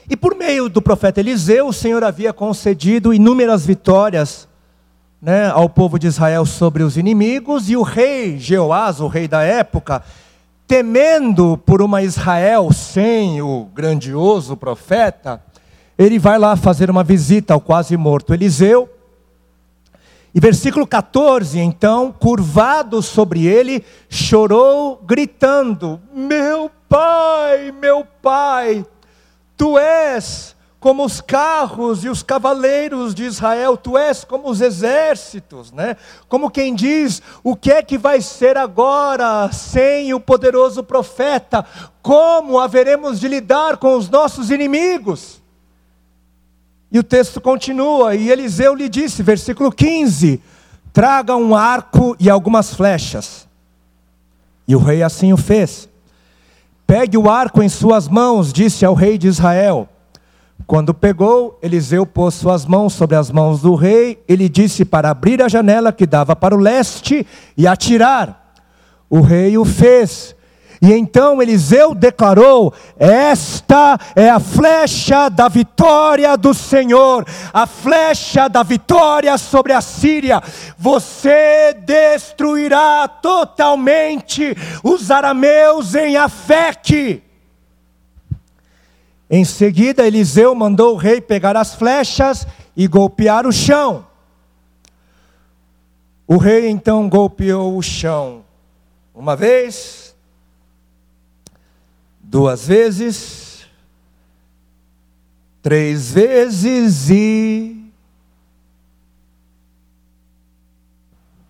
E 0.07 0.15
por 0.15 0.35
meio 0.35 0.69
do 0.69 0.83
profeta 0.83 1.19
Eliseu, 1.19 1.67
o 1.67 1.73
Senhor 1.73 2.03
havia 2.03 2.31
concedido 2.31 3.11
inúmeras 3.11 3.65
vitórias 3.65 4.46
né, 5.21 5.49
ao 5.49 5.67
povo 5.67 5.97
de 5.97 6.07
Israel 6.07 6.45
sobre 6.45 6.83
os 6.83 6.97
inimigos, 6.97 7.69
e 7.69 7.75
o 7.75 7.81
rei 7.81 8.37
Jeoás, 8.37 8.99
o 8.99 9.07
rei 9.07 9.27
da 9.27 9.41
época, 9.41 10.03
temendo 10.67 11.57
por 11.65 11.81
uma 11.81 12.03
Israel 12.03 12.71
sem 12.71 13.41
o 13.41 13.65
grandioso 13.73 14.55
profeta, 14.55 15.41
ele 15.97 16.19
vai 16.19 16.37
lá 16.37 16.55
fazer 16.55 16.89
uma 16.89 17.03
visita 17.03 17.53
ao 17.53 17.61
quase 17.61 17.97
morto 17.97 18.33
Eliseu. 18.33 18.89
E 20.35 20.39
versículo 20.39 20.85
14, 20.85 21.57
então, 21.57 22.11
curvado 22.11 23.01
sobre 23.01 23.47
ele, 23.47 23.83
chorou, 24.07 25.01
gritando: 25.03 25.99
Meu 26.13 26.69
pai, 26.87 27.73
meu 27.81 28.05
pai, 28.21 28.85
tu 29.55 29.79
és 29.79 30.55
como 30.79 31.03
os 31.03 31.19
carros 31.19 32.03
e 32.03 32.09
os 32.09 32.21
cavaleiros 32.21 33.15
de 33.15 33.23
Israel, 33.23 33.75
tu 33.75 33.97
és 33.97 34.23
como 34.23 34.49
os 34.49 34.61
exércitos, 34.61 35.71
né? 35.71 35.97
Como 36.29 36.51
quem 36.51 36.75
diz, 36.75 37.21
o 37.43 37.55
que 37.55 37.71
é 37.71 37.81
que 37.81 37.97
vai 37.97 38.21
ser 38.21 38.57
agora 38.57 39.51
sem 39.51 40.13
o 40.13 40.19
poderoso 40.19 40.83
profeta? 40.83 41.65
Como 42.01 42.59
haveremos 42.59 43.19
de 43.19 43.27
lidar 43.27 43.77
com 43.77 43.97
os 43.97 44.07
nossos 44.07 44.51
inimigos? 44.51 45.41
E 46.91 46.99
o 46.99 47.03
texto 47.03 47.41
continua, 47.41 48.15
e 48.15 48.29
Eliseu 48.29 48.75
lhe 48.75 48.87
disse, 48.87 49.23
versículo 49.23 49.71
15: 49.71 50.41
Traga 50.93 51.35
um 51.35 51.55
arco 51.55 52.15
e 52.19 52.29
algumas 52.29 52.73
flechas. 52.73 53.47
E 54.67 54.75
o 54.75 54.79
rei 54.79 55.01
assim 55.01 55.33
o 55.33 55.37
fez. 55.37 55.89
Pegue 56.85 57.17
o 57.17 57.29
arco 57.29 57.61
em 57.63 57.67
suas 57.67 58.07
mãos, 58.07 58.53
disse 58.53 58.85
ao 58.85 58.93
rei 58.93 59.17
de 59.17 59.27
Israel. 59.27 59.89
Quando 60.65 60.93
pegou, 60.93 61.57
Eliseu 61.61 62.05
pôs 62.05 62.33
suas 62.33 62.65
mãos 62.65 62.93
sobre 62.93 63.15
as 63.15 63.31
mãos 63.31 63.61
do 63.61 63.75
rei, 63.75 64.21
ele 64.27 64.49
disse 64.49 64.83
para 64.83 65.09
abrir 65.09 65.41
a 65.41 65.47
janela 65.47 65.93
que 65.93 66.05
dava 66.05 66.35
para 66.35 66.55
o 66.55 66.59
leste 66.59 67.25
e 67.55 67.67
atirar. 67.67 68.53
O 69.09 69.21
rei 69.21 69.57
o 69.57 69.63
fez. 69.63 70.35
E 70.81 70.93
então 70.93 71.41
Eliseu 71.41 71.95
declarou: 71.95 72.73
Esta 72.99 73.97
é 74.15 74.29
a 74.29 74.39
flecha 74.39 75.29
da 75.29 75.47
vitória 75.47 76.35
do 76.37 76.53
Senhor, 76.53 77.25
a 77.53 77.65
flecha 77.65 78.47
da 78.47 78.61
vitória 78.61 79.37
sobre 79.37 79.73
a 79.73 79.81
Síria. 79.81 80.41
Você 80.77 81.73
destruirá 81.85 83.07
totalmente 83.07 84.55
os 84.83 85.09
arameus 85.09 85.95
em 85.95 86.17
Afeque. 86.17 87.26
Em 89.29 89.43
seguida, 89.43 90.07
Eliseu 90.07 90.55
mandou 90.55 90.93
o 90.93 90.97
rei 90.97 91.19
pegar 91.19 91.57
as 91.57 91.75
flechas 91.75 92.47
e 92.75 92.87
golpear 92.87 93.45
o 93.45 93.51
chão. 93.51 94.05
O 96.25 96.37
rei 96.37 96.69
então 96.69 97.09
golpeou 97.09 97.77
o 97.77 97.81
chão 97.81 98.43
uma 99.13 99.35
vez, 99.35 100.15
duas 102.19 102.67
vezes, 102.67 103.65
três 105.61 106.11
vezes 106.11 107.09
e 107.09 107.91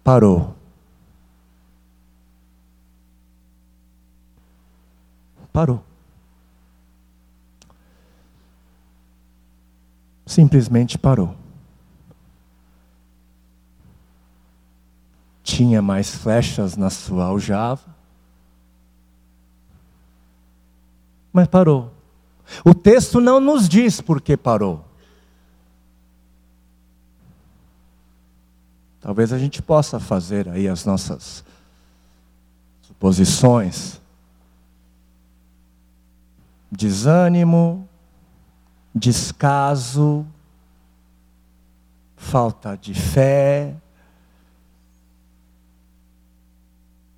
parou. 0.04 0.56
Parou. 5.52 5.87
Simplesmente 10.28 10.98
parou. 10.98 11.34
Tinha 15.42 15.82
mais 15.82 16.14
flechas 16.14 16.76
na 16.76 16.90
sua 16.90 17.28
aljava, 17.28 17.96
mas 21.32 21.48
parou. 21.48 21.94
O 22.66 22.76
texto 22.76 23.22
não 23.22 23.40
nos 23.40 23.70
diz 23.70 24.02
por 24.02 24.20
que 24.20 24.36
parou. 24.36 24.84
Talvez 29.00 29.32
a 29.32 29.40
gente 29.40 29.62
possa 29.62 29.98
fazer 29.98 30.50
aí 30.50 30.68
as 30.68 30.84
nossas 30.84 31.42
suposições. 32.82 34.02
Desânimo, 36.70 37.87
descaso, 38.98 40.26
falta 42.16 42.76
de 42.76 42.94
fé. 42.94 43.74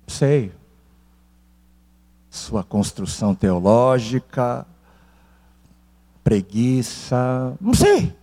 Sei. 0.06 0.52
Sua 2.28 2.62
construção 2.62 3.34
teológica, 3.34 4.66
preguiça, 6.22 7.56
não 7.60 7.74
sei. 7.74 8.16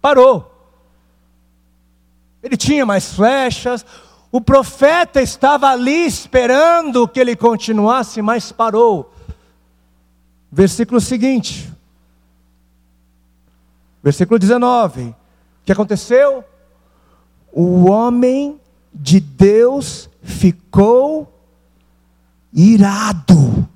Parou. 0.00 0.50
Ele 2.42 2.56
tinha 2.56 2.84
mais 2.84 3.14
flechas. 3.14 3.86
O 4.30 4.40
profeta 4.40 5.22
estava 5.22 5.68
ali 5.68 6.06
esperando 6.06 7.06
que 7.06 7.20
ele 7.20 7.36
continuasse, 7.36 8.20
mas 8.20 8.50
parou. 8.50 9.14
Versículo 10.50 11.00
seguinte. 11.00 11.73
Versículo 14.04 14.38
19. 14.38 15.02
O 15.02 15.14
que 15.64 15.72
aconteceu? 15.72 16.44
O 17.50 17.88
homem 17.90 18.60
de 18.92 19.18
Deus 19.18 20.10
ficou 20.22 21.32
irado. 22.52 23.66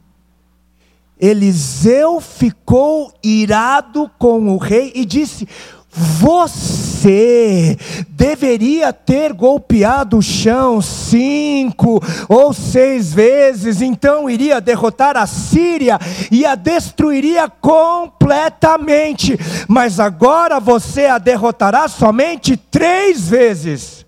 Eliseu 1.18 2.20
ficou 2.20 3.10
irado 3.22 4.10
com 4.18 4.54
o 4.54 4.58
rei 4.58 4.92
e 4.94 5.06
disse: 5.06 5.48
você 5.90 7.76
deveria 8.08 8.92
ter 8.92 9.32
golpeado 9.32 10.18
o 10.18 10.22
chão 10.22 10.82
cinco 10.82 12.00
ou 12.28 12.52
seis 12.52 13.12
vezes, 13.12 13.80
então 13.80 14.28
iria 14.28 14.60
derrotar 14.60 15.16
a 15.16 15.26
Síria 15.26 15.98
e 16.30 16.44
a 16.44 16.54
destruiria 16.54 17.48
completamente. 17.48 19.36
Mas 19.66 19.98
agora 19.98 20.60
você 20.60 21.06
a 21.06 21.18
derrotará 21.18 21.88
somente 21.88 22.56
três 22.56 23.28
vezes. 23.28 24.06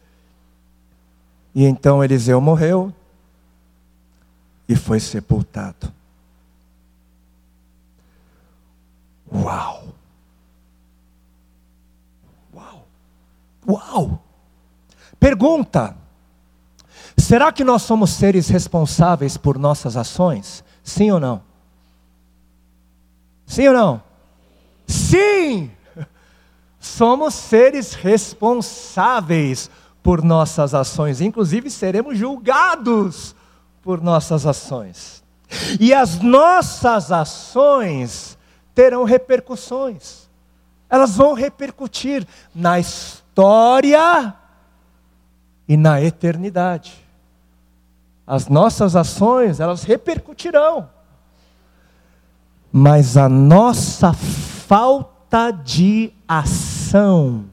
E 1.54 1.64
então 1.64 2.04
Eliseu 2.04 2.40
morreu 2.40 2.92
e 4.68 4.76
foi 4.76 5.00
sepultado. 5.00 5.92
Uau! 9.32 9.79
Uau! 13.70 14.20
Pergunta: 15.18 15.96
será 17.16 17.52
que 17.52 17.62
nós 17.62 17.82
somos 17.82 18.10
seres 18.10 18.48
responsáveis 18.48 19.36
por 19.36 19.58
nossas 19.58 19.96
ações? 19.96 20.64
Sim 20.82 21.10
ou 21.12 21.20
não? 21.20 21.42
Sim 23.46 23.68
ou 23.68 23.74
não? 23.74 24.02
Sim! 24.86 25.70
Somos 26.80 27.34
seres 27.34 27.92
responsáveis 27.92 29.70
por 30.02 30.24
nossas 30.24 30.72
ações, 30.74 31.20
inclusive 31.20 31.70
seremos 31.70 32.16
julgados 32.16 33.36
por 33.82 34.00
nossas 34.00 34.46
ações. 34.46 35.22
E 35.78 35.92
as 35.92 36.20
nossas 36.20 37.12
ações 37.12 38.38
terão 38.74 39.04
repercussões, 39.04 40.30
elas 40.88 41.16
vão 41.16 41.34
repercutir 41.34 42.26
na 42.54 42.80
história 42.80 43.19
história 43.40 44.34
e 45.66 45.74
na 45.76 46.02
eternidade. 46.02 47.02
As 48.26 48.48
nossas 48.48 48.94
ações, 48.94 49.60
elas 49.60 49.82
repercutirão. 49.82 50.90
Mas 52.70 53.16
a 53.16 53.28
nossa 53.28 54.12
falta 54.12 55.50
de 55.50 56.12
ação, 56.28 57.46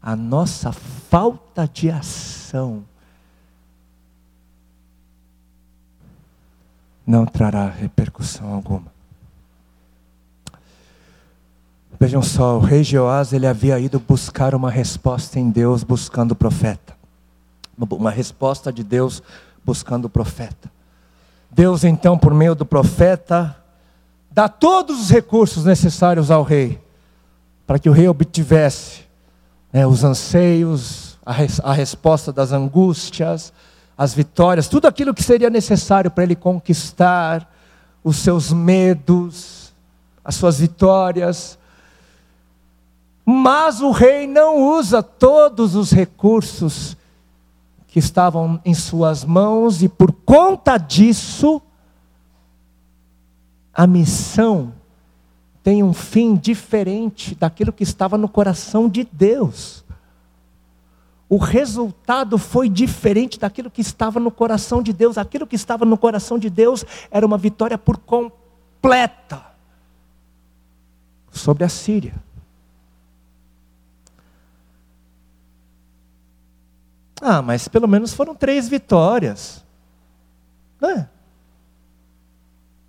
a 0.00 0.14
nossa 0.14 0.72
falta 0.72 1.66
de 1.66 1.90
ação, 1.90 2.84
não 7.04 7.26
trará 7.26 7.68
repercussão 7.68 8.54
alguma. 8.54 8.95
Vejam 11.98 12.22
só, 12.22 12.58
o 12.58 12.60
rei 12.60 12.84
Jeoás 12.84 13.32
ele 13.32 13.46
havia 13.46 13.78
ido 13.78 13.98
buscar 13.98 14.54
uma 14.54 14.70
resposta 14.70 15.40
em 15.40 15.48
Deus 15.48 15.82
buscando 15.82 16.32
o 16.32 16.36
profeta. 16.36 16.94
Uma 17.78 18.10
resposta 18.10 18.70
de 18.70 18.84
Deus 18.84 19.22
buscando 19.64 20.04
o 20.04 20.10
profeta. 20.10 20.70
Deus 21.50 21.84
então, 21.84 22.18
por 22.18 22.34
meio 22.34 22.54
do 22.54 22.66
profeta, 22.66 23.56
dá 24.30 24.46
todos 24.46 25.00
os 25.00 25.10
recursos 25.10 25.64
necessários 25.64 26.30
ao 26.30 26.42
rei, 26.42 26.78
para 27.66 27.78
que 27.78 27.88
o 27.88 27.92
rei 27.92 28.06
obtivesse 28.08 29.04
né, 29.72 29.86
os 29.86 30.04
anseios, 30.04 31.18
a, 31.24 31.32
res, 31.32 31.60
a 31.64 31.72
resposta 31.72 32.30
das 32.30 32.52
angústias, 32.52 33.54
as 33.96 34.12
vitórias, 34.12 34.68
tudo 34.68 34.86
aquilo 34.86 35.14
que 35.14 35.22
seria 35.22 35.48
necessário 35.48 36.10
para 36.10 36.24
ele 36.24 36.36
conquistar 36.36 37.50
os 38.04 38.16
seus 38.18 38.52
medos, 38.52 39.72
as 40.22 40.34
suas 40.34 40.58
vitórias, 40.60 41.58
mas 43.28 43.80
o 43.80 43.90
rei 43.90 44.24
não 44.24 44.56
usa 44.56 45.02
todos 45.02 45.74
os 45.74 45.90
recursos 45.90 46.96
que 47.88 47.98
estavam 47.98 48.60
em 48.64 48.72
suas 48.72 49.24
mãos, 49.24 49.82
e 49.82 49.88
por 49.88 50.12
conta 50.12 50.78
disso, 50.78 51.60
a 53.74 53.84
missão 53.84 54.72
tem 55.60 55.82
um 55.82 55.92
fim 55.92 56.36
diferente 56.36 57.34
daquilo 57.34 57.72
que 57.72 57.82
estava 57.82 58.16
no 58.16 58.28
coração 58.28 58.88
de 58.88 59.02
Deus. 59.02 59.84
O 61.28 61.38
resultado 61.38 62.38
foi 62.38 62.68
diferente 62.68 63.40
daquilo 63.40 63.68
que 63.68 63.80
estava 63.80 64.20
no 64.20 64.30
coração 64.30 64.80
de 64.80 64.92
Deus. 64.92 65.18
Aquilo 65.18 65.44
que 65.44 65.56
estava 65.56 65.84
no 65.84 65.98
coração 65.98 66.38
de 66.38 66.48
Deus 66.48 66.84
era 67.10 67.26
uma 67.26 67.36
vitória 67.36 67.76
por 67.76 67.96
completa 67.96 69.44
sobre 71.32 71.64
a 71.64 71.68
Síria. 71.68 72.14
Ah, 77.28 77.42
mas 77.42 77.66
pelo 77.66 77.88
menos 77.88 78.14
foram 78.14 78.36
três 78.36 78.68
vitórias. 78.68 79.64
Né? 80.80 81.08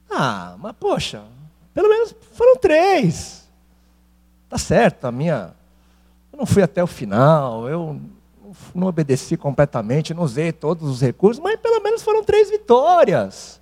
Ah, 0.08 0.56
mas 0.60 0.74
poxa, 0.80 1.24
pelo 1.74 1.90
menos 1.90 2.16
foram 2.34 2.56
três. 2.56 3.50
Tá 4.48 4.60
certo, 4.60 5.06
a 5.06 5.12
minha. 5.12 5.56
Eu 6.32 6.38
não 6.38 6.46
fui 6.46 6.62
até 6.62 6.84
o 6.84 6.88
final, 6.88 7.68
eu 7.68 8.00
não 8.76 8.86
obedeci 8.86 9.36
completamente, 9.36 10.14
não 10.14 10.22
usei 10.22 10.52
todos 10.52 10.88
os 10.88 11.02
recursos, 11.02 11.42
mas 11.44 11.60
pelo 11.60 11.82
menos 11.82 12.04
foram 12.04 12.24
três 12.24 12.52
vitórias. 12.52 13.60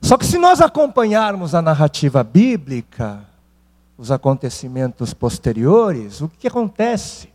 Só 0.00 0.16
que 0.16 0.24
se 0.24 0.38
nós 0.38 0.60
acompanharmos 0.60 1.56
a 1.56 1.60
narrativa 1.60 2.22
bíblica, 2.22 3.24
os 3.98 4.12
acontecimentos 4.12 5.12
posteriores, 5.12 6.20
o 6.20 6.28
que 6.28 6.46
acontece? 6.46 7.33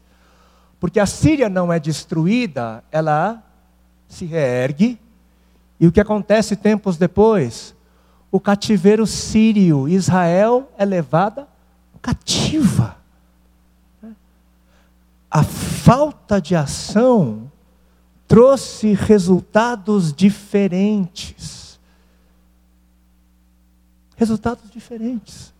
Porque 0.79 0.99
a 0.99 1.05
Síria 1.05 1.49
não 1.49 1.71
é 1.71 1.79
destruída, 1.79 2.83
ela 2.91 3.43
se 4.07 4.25
reergue. 4.25 4.99
E 5.79 5.87
o 5.87 5.91
que 5.91 5.99
acontece 5.99 6.55
tempos 6.55 6.97
depois? 6.97 7.75
O 8.31 8.39
cativeiro 8.39 9.05
sírio, 9.07 9.87
Israel 9.87 10.71
é 10.77 10.85
levada 10.85 11.47
cativa. 12.01 12.97
A 15.29 15.43
falta 15.43 16.41
de 16.41 16.55
ação 16.55 17.51
trouxe 18.27 18.93
resultados 18.93 20.13
diferentes. 20.13 21.79
Resultados 24.15 24.69
diferentes. 24.71 25.53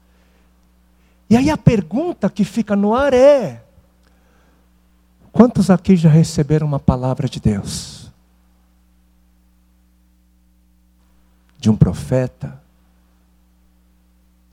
E 1.29 1.37
aí 1.37 1.49
a 1.49 1.57
pergunta 1.57 2.29
que 2.29 2.43
fica 2.43 2.75
no 2.75 2.95
ar 2.95 3.13
é: 3.13 3.63
quantos 5.31 5.69
aqui 5.69 5.95
já 5.95 6.09
receberam 6.09 6.67
uma 6.67 6.79
palavra 6.79 7.27
de 7.27 7.39
Deus? 7.39 8.11
De 11.57 11.69
um 11.69 11.75
profeta? 11.75 12.61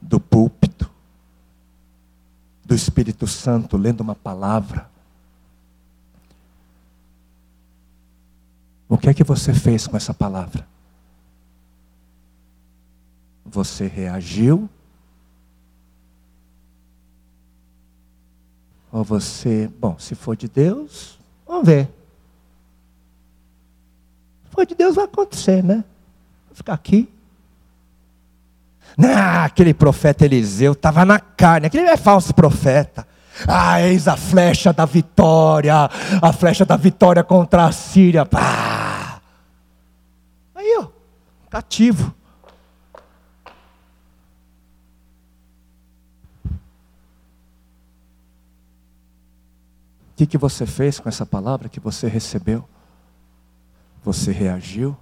Do 0.01 0.19
púlpito? 0.19 0.89
Do 2.65 2.75
Espírito 2.75 3.27
Santo 3.27 3.77
lendo 3.77 4.01
uma 4.01 4.15
palavra? 4.15 4.89
O 8.89 8.97
que 8.97 9.09
é 9.09 9.13
que 9.13 9.23
você 9.23 9.53
fez 9.53 9.85
com 9.85 9.97
essa 9.97 10.13
palavra? 10.13 10.65
Você 13.45 13.87
reagiu? 13.87 14.69
Ou 18.97 19.03
você, 19.03 19.69
bom, 19.79 19.95
se 19.99 20.15
for 20.15 20.35
de 20.35 20.47
Deus, 20.47 21.19
vamos 21.45 21.67
ver. 21.67 21.87
Se 24.43 24.49
for 24.49 24.65
de 24.65 24.73
Deus, 24.73 24.95
vai 24.95 25.05
acontecer, 25.05 25.63
né? 25.63 25.83
Vou 26.47 26.55
ficar 26.55 26.73
aqui. 26.73 27.07
Não, 28.97 29.43
aquele 29.43 29.71
profeta 29.71 30.25
Eliseu 30.25 30.71
estava 30.71 31.05
na 31.05 31.19
carne, 31.19 31.67
aquele 31.67 31.87
é 31.87 31.95
falso 31.95 32.33
profeta. 32.33 33.07
Ah, 33.47 33.79
eis 33.83 34.07
a 34.07 34.17
flecha 34.17 34.73
da 34.73 34.85
vitória, 34.85 35.75
a 36.19 36.33
flecha 36.33 36.65
da 36.65 36.75
vitória 36.75 37.23
contra 37.23 37.65
a 37.65 37.71
Síria. 37.71 38.25
Pá! 38.25 39.21
Aí, 40.55 40.75
ó, 40.79 40.87
cativo. 41.51 42.15
Que, 50.17 50.25
que 50.25 50.37
você 50.37 50.65
fez 50.65 50.99
com 50.99 51.07
essa 51.07 51.27
palavra 51.27 51.69
que 51.69 51.79
você 51.79 52.07
recebeu? 52.07 52.67
Você 54.03 54.31
reagiu? 54.31 54.97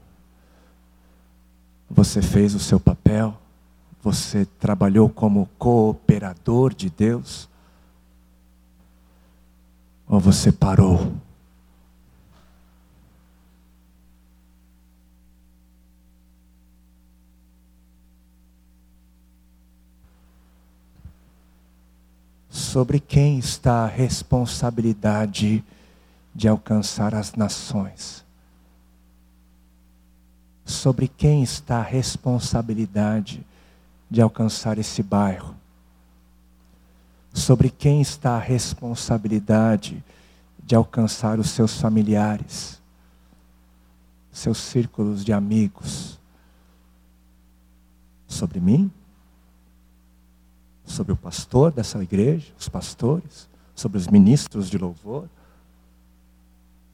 Você 1.89 2.21
fez 2.21 2.53
o 2.53 2.59
seu 2.59 2.81
papel? 2.81 3.33
Você 4.03 4.45
trabalhou 4.59 5.09
como 5.09 5.49
cooperador 5.57 6.73
de 6.73 6.89
Deus? 6.89 7.47
Ou 10.05 10.19
você 10.19 10.51
parou? 10.51 11.13
Sobre 22.55 23.01
quem 23.01 23.37
está 23.37 23.83
a 23.83 23.85
responsabilidade 23.85 25.61
de 26.33 26.47
alcançar 26.47 27.13
as 27.13 27.33
nações? 27.33 28.23
Sobre 30.63 31.09
quem 31.09 31.43
está 31.43 31.79
a 31.79 31.83
responsabilidade 31.83 33.45
de 34.09 34.21
alcançar 34.21 34.77
esse 34.77 35.03
bairro? 35.03 35.53
Sobre 37.33 37.69
quem 37.69 37.99
está 37.99 38.37
a 38.37 38.39
responsabilidade 38.39 40.01
de 40.63 40.75
alcançar 40.75 41.39
os 41.39 41.49
seus 41.49 41.77
familiares, 41.77 42.81
seus 44.31 44.59
círculos 44.59 45.25
de 45.25 45.33
amigos? 45.33 46.17
Sobre 48.29 48.61
mim? 48.61 48.89
Sobre 50.85 51.13
o 51.13 51.17
pastor 51.17 51.71
dessa 51.71 52.01
igreja, 52.01 52.53
os 52.57 52.69
pastores, 52.69 53.49
sobre 53.75 53.97
os 53.97 54.07
ministros 54.07 54.69
de 54.69 54.77
louvor, 54.77 55.27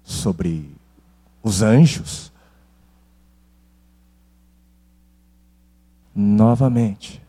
sobre 0.04 0.74
os 1.44 1.62
anjos. 1.62 2.32
Novamente, 6.14 7.22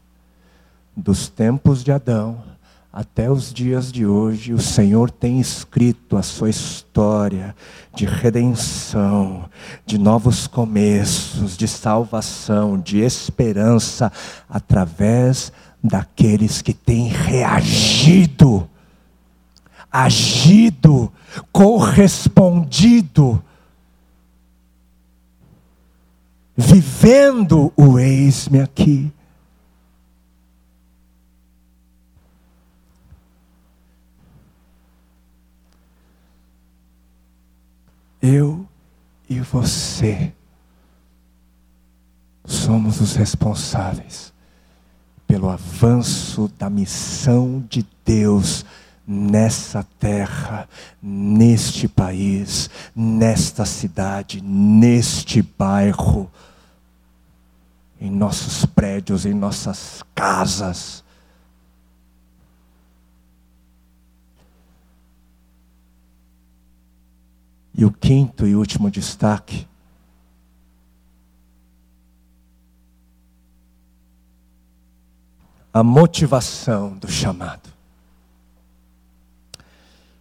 dos 0.96 1.28
tempos 1.28 1.82
de 1.84 1.92
Adão 1.92 2.52
até 2.92 3.30
os 3.30 3.54
dias 3.54 3.90
de 3.90 4.04
hoje, 4.04 4.52
o 4.52 4.60
Senhor 4.60 5.10
tem 5.10 5.40
escrito 5.40 6.14
a 6.14 6.22
sua 6.22 6.50
história 6.50 7.56
de 7.94 8.04
redenção, 8.04 9.48
de 9.86 9.96
novos 9.96 10.46
começos, 10.46 11.56
de 11.56 11.66
salvação, 11.66 12.78
de 12.78 12.98
esperança, 12.98 14.12
através 14.46 15.50
daqueles 15.82 16.62
que 16.62 16.72
têm 16.72 17.08
reagido, 17.08 18.68
agido, 19.90 21.12
correspondido, 21.50 23.42
vivendo 26.56 27.72
o 27.76 27.98
eis-me 27.98 28.60
aqui. 28.60 29.12
Eu 38.20 38.68
e 39.28 39.40
você 39.40 40.32
somos 42.44 43.00
os 43.00 43.16
responsáveis 43.16 44.31
pelo 45.32 45.48
avanço 45.48 46.52
da 46.58 46.68
missão 46.68 47.64
de 47.66 47.86
Deus 48.04 48.66
nessa 49.06 49.82
terra, 49.98 50.68
neste 51.02 51.88
país, 51.88 52.68
nesta 52.94 53.64
cidade, 53.64 54.42
neste 54.42 55.40
bairro, 55.40 56.30
em 57.98 58.10
nossos 58.10 58.66
prédios, 58.66 59.24
em 59.24 59.32
nossas 59.32 60.02
casas. 60.14 61.02
E 67.74 67.86
o 67.86 67.90
quinto 67.90 68.46
e 68.46 68.54
último 68.54 68.90
destaque 68.90 69.66
a 75.72 75.82
motivação 75.82 76.96
do 76.98 77.10
chamado, 77.10 77.70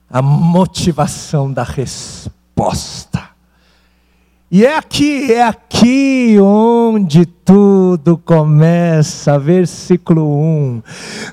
a 0.10 0.22
motivação 0.22 1.52
da 1.52 1.64
resposta. 1.64 3.30
E 4.50 4.66
é 4.66 4.76
aqui, 4.76 5.32
é 5.32 5.44
aqui 5.44 6.38
onde 6.42 7.26
tudo 7.52 8.18
começa, 8.18 9.38
versículo 9.38 10.24
1. 10.24 10.82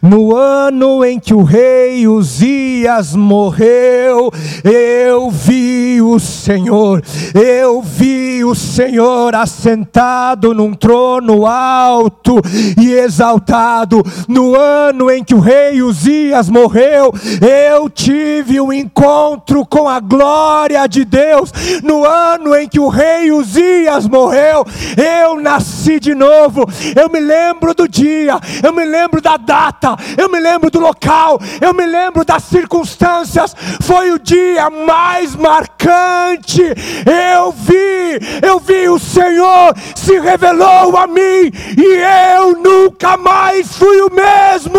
No 0.03 0.35
ano 0.35 1.05
em 1.05 1.17
que 1.17 1.33
o 1.33 1.45
rei 1.45 2.09
Uzias 2.09 3.15
morreu, 3.15 4.29
eu 4.65 5.31
vi 5.31 6.03
o 6.03 6.19
Senhor, 6.19 7.05
eu 7.33 7.81
vi 7.81 8.45
o 8.45 8.53
Senhor 8.53 9.33
assentado 9.37 10.53
num 10.53 10.75
trono 10.75 11.47
alto 11.47 12.43
e 12.77 12.95
exaltado. 12.95 14.03
No 14.27 14.57
ano 14.57 15.13
em 15.13 15.23
que 15.23 15.37
o 15.37 15.41
rei 15.41 15.81
Uzias 15.83 16.49
morreu, 16.49 17.13
eu 17.41 17.89
tive 17.89 18.61
um 18.61 18.73
encontro 18.73 19.65
com 19.65 19.89
a 19.89 20.01
glória 20.01 20.85
de 20.89 21.05
Deus. 21.05 21.53
No 21.85 22.05
ano 22.05 22.57
em 22.57 22.67
que 22.67 22.81
o 22.81 22.89
rei 22.89 23.31
Uzias 23.31 24.09
morreu, 24.09 24.67
eu 24.97 25.41
nasci 25.41 26.01
de 26.01 26.08
novo. 26.15 26.65
Eu 26.95 27.09
me 27.09 27.21
lembro 27.21 27.75
do 27.75 27.89
dia, 27.89 28.39
eu 28.63 28.73
me 28.73 28.85
lembro 28.85 29.21
da 29.21 29.37
data, 29.37 29.97
eu 30.17 30.29
me 30.29 30.39
lembro 30.39 30.71
do 30.71 30.81
local, 30.81 31.39
eu 31.61 31.75
me 31.75 31.87
lembro 31.87 32.25
das 32.25 32.45
circunstâncias. 32.45 33.55
Foi 33.83 34.13
o 34.13 34.19
dia 34.19 34.71
mais 34.71 35.35
marcante. 35.35 36.63
Eu 37.07 37.53
vi, 37.53 38.19
eu 38.47 38.59
vi 38.59 38.89
o 38.89 38.99
Senhor 38.99 39.75
se 39.95 40.19
revelou 40.19 40.97
a 40.97 41.07
mim 41.07 41.51
e 41.77 42.37
eu 42.37 42.57
nunca 42.57 43.17
mais 43.17 43.77
fui 43.77 44.01
o 44.03 44.11
mesmo. 44.13 44.79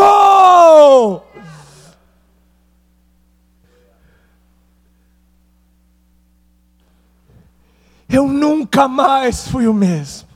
Eu 8.09 8.27
nunca 8.27 8.87
mais 8.87 9.47
fui 9.47 9.67
o 9.67 9.73
mesmo. 9.73 10.28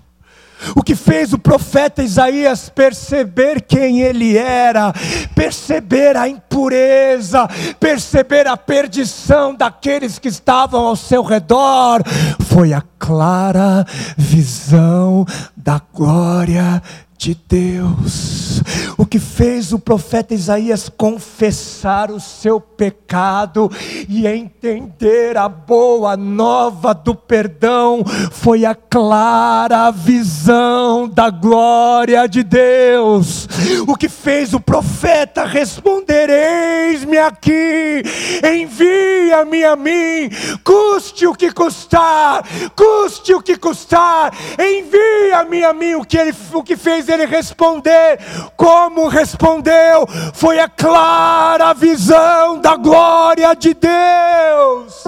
O 0.76 0.84
que 0.84 0.96
fez 0.96 1.34
o 1.34 1.38
profeta 1.38 2.04
Isaías 2.04 2.70
perceber 2.70 3.62
quem 3.62 4.02
ele 4.02 4.38
era, 4.38 4.94
perceber 5.36 6.16
a 6.16 6.28
impureza, 6.28 7.48
perceber 7.80 8.48
a 8.48 8.56
perdição 8.56 9.56
daqueles 9.56 10.20
que 10.20 10.28
estavam 10.28 10.86
ao 10.86 10.96
seu 10.96 11.24
redor, 11.24 12.02
foi 12.42 12.74
a 12.74 12.84
clara 12.98 13.86
visão 14.18 15.26
da 15.56 15.82
glória 15.94 16.82
de 17.18 17.36
Deus. 17.48 18.62
O 18.98 19.06
que 19.06 19.20
fez 19.20 19.74
o 19.74 19.80
profeta 19.80 20.34
Isaías 20.34 20.90
confessar 20.90 22.12
o 22.12 22.20
seu 22.20 22.60
pecado 22.60 23.72
e 24.08 24.28
entender 24.28 25.38
a 25.38 25.50
boa 25.50 26.16
nova 26.16 26.94
do 26.94 27.16
perdão 27.16 28.04
foi 28.32 28.66
a 28.66 28.76
clara 28.76 29.92
visão 29.92 31.08
da 31.08 31.30
glória 31.30 32.28
de 32.28 32.44
Deus. 32.44 33.48
O 33.88 33.96
que 33.96 34.10
fez 34.10 34.54
o 34.54 34.60
profeta 34.60 35.46
responder: 35.46 36.30
Eis-me 36.30 37.18
aqui, 37.18 38.04
envia-me 38.44 39.64
a 39.64 39.76
mim, 39.76 40.30
custe 40.64 41.26
o 41.26 41.34
que 41.34 41.52
custar, 41.52 42.44
custe 42.76 43.34
o 43.34 43.42
que 43.42 43.58
custar, 43.58 44.34
envia-me 44.60 45.64
a 45.64 45.74
mim. 45.74 45.96
O 45.96 46.06
que, 46.06 46.18
ele, 46.18 46.34
o 46.54 46.64
que 46.64 46.76
fez 46.76 47.08
ele 47.14 47.26
responder, 47.26 48.20
como 48.58 49.08
respondeu, 49.08 50.08
foi 50.34 50.60
a 50.60 50.68
clara 50.68 51.74
visão 51.74 52.60
da 52.60 52.76
glória 52.76 53.54
de 53.56 53.74
Deus. 53.74 55.04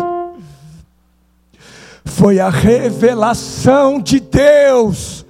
Foi 2.06 2.40
a 2.40 2.50
revelação 2.50 4.00
de 4.00 4.20
Deus 4.20 5.26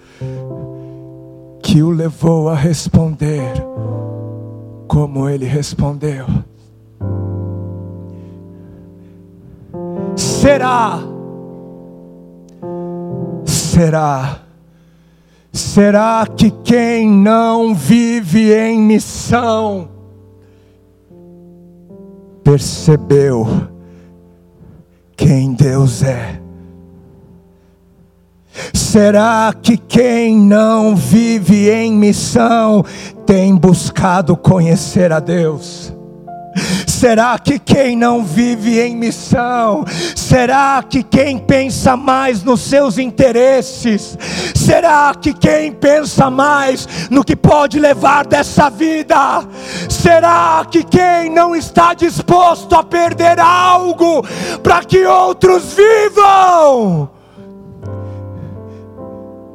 que 1.64 1.82
o 1.82 1.90
levou 1.90 2.48
a 2.48 2.56
responder 2.56 3.52
como 4.88 5.28
ele 5.28 5.46
respondeu. 5.46 6.26
Será, 10.16 11.00
será 13.46 14.45
Será 15.56 16.28
que 16.28 16.52
quem 16.52 17.10
não 17.10 17.74
vive 17.74 18.54
em 18.54 18.78
missão 18.78 19.88
percebeu 22.44 23.48
quem 25.16 25.54
Deus 25.54 26.04
é? 26.04 26.42
Será 28.74 29.54
que 29.54 29.78
quem 29.78 30.38
não 30.38 30.94
vive 30.94 31.70
em 31.70 31.94
missão 31.94 32.84
tem 33.26 33.56
buscado 33.56 34.36
conhecer 34.36 35.14
a 35.14 35.22
Deus? 35.22 35.95
Será 36.96 37.38
que 37.38 37.60
quem 37.60 37.94
não 37.94 38.24
vive 38.24 38.80
em 38.80 38.96
missão, 38.96 39.84
será 40.16 40.82
que 40.82 41.04
quem 41.04 41.38
pensa 41.38 41.98
mais 41.98 42.42
nos 42.42 42.62
seus 42.62 42.98
interesses, 42.98 44.18
será 44.56 45.14
que 45.14 45.34
quem 45.34 45.74
pensa 45.74 46.30
mais 46.30 46.88
no 47.10 47.22
que 47.22 47.36
pode 47.36 47.82
levar 47.82 48.26
dessa 48.26 48.70
vida, 48.70 49.46
será 49.90 50.66
que 50.72 50.84
quem 50.84 51.30
não 51.30 51.54
está 51.54 51.94
disposto 51.94 52.74
a 52.74 52.82
perder 52.82 53.42
algo 53.42 54.26
para 54.64 54.82
que 54.86 55.06
outros 55.06 55.74
vivam? 55.74 57.15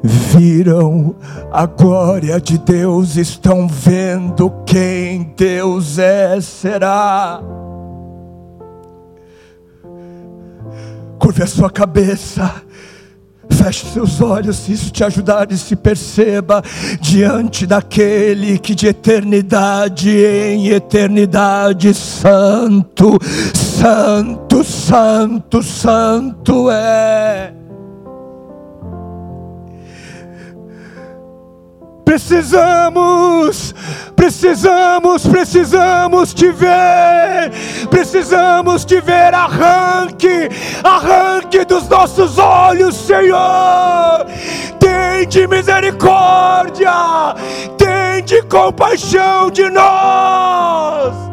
Viram 0.03 1.15
a 1.53 1.67
glória 1.67 2.41
de 2.41 2.59
Deus, 2.59 3.17
estão 3.17 3.69
vendo 3.69 4.51
quem 4.65 5.33
Deus 5.37 5.99
é, 5.99 6.41
será. 6.41 7.41
Curve 11.19 11.43
a 11.43 11.47
sua 11.47 11.71
cabeça. 11.71 12.63
Feche 13.51 13.85
seus 13.87 14.21
olhos, 14.23 14.57
se 14.57 14.73
isso 14.73 14.91
te 14.91 15.05
ajudar, 15.05 15.51
e 15.51 15.59
se 15.59 15.77
perceba 15.77 16.63
diante 17.01 17.67
daquele 17.67 18.59
que 18.59 18.75
de 18.75 18.87
eternidade 18.87 20.09
em 20.09 20.69
eternidade, 20.69 21.93
santo, 21.93 23.19
santo, 23.53 24.65
santo, 24.65 25.63
santo 25.63 26.71
é. 26.71 27.60
Precisamos, 32.11 33.73
precisamos, 34.17 35.25
precisamos 35.29 36.35
te 36.35 36.51
ver. 36.51 37.53
Precisamos 37.89 38.85
te 38.85 39.01
ver. 39.01 39.33
Arranque, 39.33 40.49
arranque 40.83 41.65
dos 41.65 41.89
nossos 41.89 42.37
olhos, 42.37 42.97
Senhor. 42.97 44.27
Tem 44.81 45.25
de 45.29 45.47
misericórdia, 45.47 46.91
tem 47.79 48.25
de 48.25 48.43
compaixão 48.43 49.49
de 49.49 49.71
nós 49.71 51.30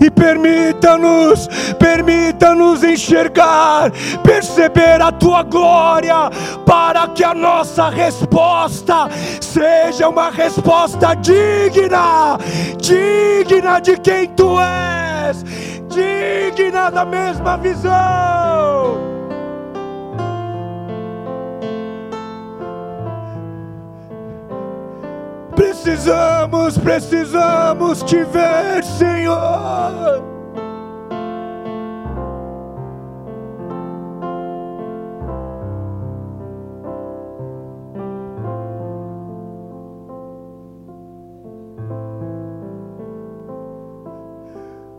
e 0.00 0.10
permita-nos, 0.10 1.48
permita-nos 1.78 2.82
enxergar, 2.84 3.90
perceber 4.22 5.00
a 5.02 5.10
tua 5.10 5.42
glória, 5.42 6.30
para 6.64 7.08
que 7.08 7.24
a 7.24 7.34
nossa 7.34 7.88
resposta 7.88 9.08
seja 9.40 10.08
uma 10.08 10.30
resposta 10.30 11.14
digna, 11.14 12.38
digna 12.78 13.80
de 13.80 13.96
quem 13.98 14.28
tu 14.28 14.58
és, 14.60 15.44
digna 15.88 16.90
da 16.90 17.04
mesma 17.04 17.56
visão. 17.56 19.17
Precisamos, 25.58 26.78
precisamos 26.78 28.04
te 28.04 28.24
ver, 28.24 28.84
Senhor. 28.84 30.37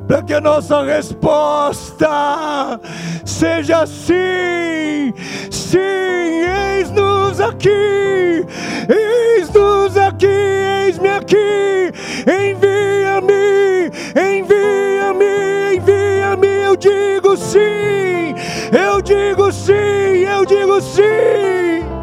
Para 0.09 0.23
que 0.23 0.33
a 0.33 0.41
nossa 0.41 0.81
resposta 0.81 2.81
seja 3.23 3.85
sim, 3.85 5.13
sim, 5.51 5.77
eis-nos 5.77 7.39
aqui, 7.39 8.43
eis-nos 8.89 9.95
aqui, 9.95 10.25
eis-me 10.25 11.09
aqui, 11.09 11.93
envia-me, 12.25 13.91
envia-me, 14.15 15.75
envia-me, 15.75 16.47
eu 16.47 16.75
digo 16.75 17.37
sim, 17.37 18.33
eu 18.75 18.99
digo 19.03 19.51
sim, 19.51 19.73
eu 19.73 20.43
digo 20.43 20.81
sim. 20.81 21.98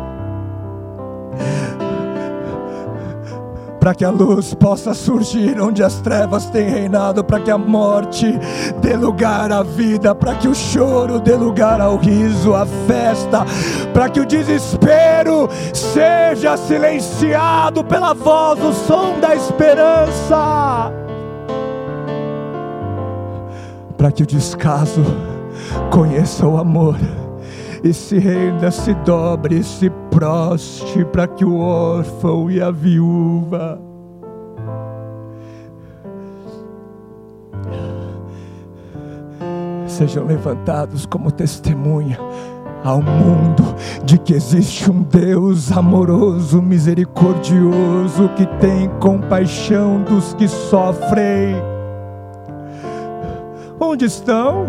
Para 3.87 3.95
que 3.95 4.05
a 4.05 4.11
luz 4.11 4.53
possa 4.53 4.93
surgir 4.93 5.61
onde 5.61 5.81
as 5.81 6.01
trevas 6.01 6.47
têm 6.47 6.69
reinado, 6.69 7.23
para 7.23 7.39
que 7.39 7.53
a 7.53 7.57
morte 7.57 8.37
dê 8.83 8.97
lugar 8.97 9.53
à 9.53 9.63
vida, 9.63 10.13
para 10.13 10.35
que 10.35 10.49
o 10.49 10.55
choro 10.57 11.21
dê 11.21 11.37
lugar 11.37 11.81
ao 11.81 11.97
riso, 11.97 12.53
à 12.53 12.67
festa, 12.89 13.47
para 13.95 14.09
que 14.09 14.19
o 14.19 14.27
desespero 14.27 15.49
seja 15.73 16.57
silenciado 16.57 17.85
pela 17.85 18.13
voz, 18.13 18.59
o 18.61 18.73
som 18.73 19.21
da 19.21 19.37
esperança, 19.37 20.91
para 23.97 24.11
que 24.11 24.25
o 24.25 24.27
descaso 24.27 25.05
conheça 25.93 26.45
o 26.45 26.59
amor 26.59 26.97
e 27.87 27.95
se 27.95 28.19
renda, 28.19 28.71
se 28.71 28.93
dobre, 28.95 29.63
se 29.63 29.89
proste 30.11 31.05
para 31.05 31.29
que 31.29 31.45
o 31.45 31.59
órfão 31.59 32.51
e 32.51 32.61
a 32.61 32.71
viúva 32.71 33.81
sejam 39.87 40.27
levantados 40.27 41.07
como 41.07 41.31
testemunha 41.31 42.19
ao 42.83 43.01
mundo 43.01 43.63
de 44.05 44.19
que 44.19 44.35
existe 44.35 44.91
um 44.91 45.03
Deus 45.03 45.71
amoroso, 45.71 46.61
misericordioso, 46.61 48.29
que 48.37 48.47
tem 48.59 48.89
compaixão 49.01 50.03
dos 50.03 50.35
que 50.35 50.49
sofrem. 50.49 51.57
Onde 53.79 54.07
estão? 54.07 54.67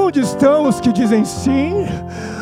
Onde 0.00 0.20
estão 0.20 0.68
os 0.68 0.80
que 0.80 0.92
dizem 0.92 1.24
sim? 1.24 1.84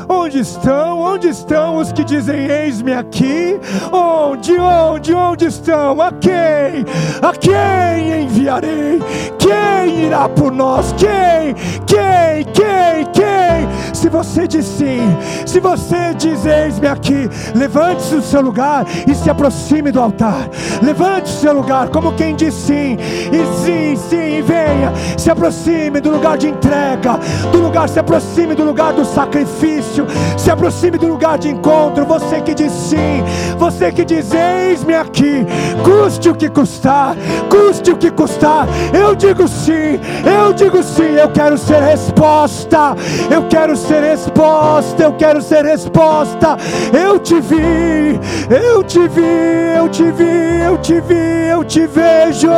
Onde 0.07 0.40
estão? 0.40 1.00
Onde 1.00 1.28
estão 1.28 1.78
os 1.78 1.90
que 1.90 2.04
dizem 2.04 2.46
eis-me 2.50 2.92
aqui? 2.92 3.59
Onde, 3.90 4.59
onde, 4.59 5.14
onde 5.14 5.46
estão? 5.46 5.98
A 6.02 6.12
quem? 6.12 6.84
A 7.22 7.32
quem 7.32 8.24
enviarei? 8.24 9.00
Quem 9.38 10.04
irá 10.04 10.28
por 10.28 10.52
nós? 10.52 10.92
Quem? 10.98 11.54
Quem? 11.86 12.44
Quem? 12.52 13.05
Quem? 13.17 13.95
Se 13.95 14.09
você 14.09 14.47
diz 14.47 14.67
sim, 14.67 15.17
se 15.47 15.59
você 15.59 16.14
diz 16.14 16.45
eis-me 16.45 16.87
aqui, 16.87 17.29
levante-se 17.55 18.14
do 18.14 18.23
seu 18.23 18.43
lugar 18.43 18.87
e 19.07 19.14
se 19.14 19.31
aproxime 19.31 19.91
do 19.91 20.01
altar. 20.01 20.49
Levante 20.83 21.33
o 21.33 21.41
seu 21.41 21.55
lugar, 21.55 21.89
como 21.89 22.12
quem 22.12 22.37
diz 22.37 22.53
sim, 22.53 22.99
e 22.99 23.64
sim, 23.64 23.97
sim, 23.97 24.43
venha, 24.43 24.93
se 25.17 25.31
aproxime 25.31 25.99
do 26.01 26.11
lugar 26.11 26.37
de 26.37 26.49
entrega, 26.49 27.19
do 27.51 27.59
lugar, 27.59 27.89
se 27.89 27.99
aproxime 27.99 28.55
do 28.55 28.64
lugar 28.64 28.93
do 28.93 29.05
sacrifício, 29.05 30.07
se 30.37 30.51
aproxime 30.51 30.99
do 30.99 31.07
lugar 31.07 31.39
de 31.39 31.49
encontro. 31.49 32.05
Você 32.05 32.41
que 32.43 32.55
diz 32.55 32.73
sim, 32.73 33.25
você 33.59 33.91
que 33.91 34.05
diz 34.05 34.31
eis-me 34.33 34.95
aqui, 34.95 35.47
custe 35.83 36.29
o 36.29 36.35
que 36.35 36.51
custar, 36.51 37.17
custe 37.49 37.91
o 37.91 37.97
que 37.97 38.11
custar. 38.11 38.69
Eu 38.93 39.14
digo 39.14 39.49
sim, 39.49 39.99
eu 40.25 40.53
digo 40.53 40.83
sim, 40.83 41.14
eu 41.19 41.31
quero 41.31 41.57
ser 41.57 41.81
resposta, 41.81 42.95
eu 43.30 43.46
quero 43.48 43.76
ser 43.76 44.02
resposta, 44.02 45.02
eu 45.02 45.12
quero 45.12 45.42
ser 45.42 45.64
resposta. 45.64 46.57
Eu 46.92 47.18
te 47.18 47.40
vi, 47.40 48.18
eu 48.50 48.82
te 48.82 49.07
vi, 49.09 49.76
eu 49.76 49.88
te 49.88 50.11
vi, 50.11 50.61
eu 50.64 50.78
te 50.78 51.00
vi, 51.00 51.48
eu 51.50 51.64
te 51.64 51.86
vejo. 51.86 52.48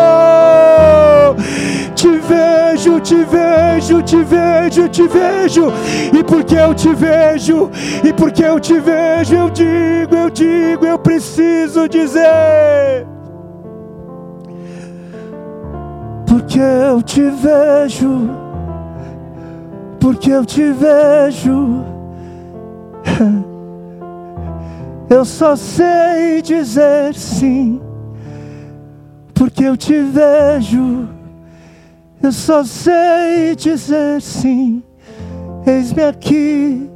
Te 1.95 2.09
vejo, 2.09 3.01
te 3.01 3.25
vejo, 3.25 4.03
te 4.03 4.23
vejo, 4.23 4.89
te 4.89 5.09
vejo. 5.09 5.73
E 6.13 6.23
porque 6.23 6.55
eu 6.55 6.75
te 6.75 6.95
vejo, 6.95 7.71
e 8.05 8.13
porque 8.13 8.45
eu 8.45 8.61
te 8.61 8.79
vejo, 8.79 9.35
eu 9.35 9.51
digo, 9.51 10.15
eu 10.15 10.31
digo, 10.31 10.87
eu 10.87 10.99
preciso 10.99 11.89
dizer. 11.89 13.07
Porque 16.27 16.61
eu 16.61 17.03
te 17.03 17.23
vejo, 17.23 18.31
porque 20.01 20.31
eu 20.31 20.45
te 20.45 20.71
vejo. 20.73 21.85
Eu 25.11 25.25
só 25.25 25.57
sei 25.57 26.43
dizer 26.43 27.15
sim, 27.15 27.81
porque 29.33 29.65
eu 29.65 29.75
te 29.75 29.99
vejo. 30.03 31.09
Eu 32.23 32.31
só 32.31 32.63
sei 32.63 33.57
dizer 33.57 34.21
sim. 34.21 34.83
Eis-me 35.67 36.03
aqui, 36.03 36.91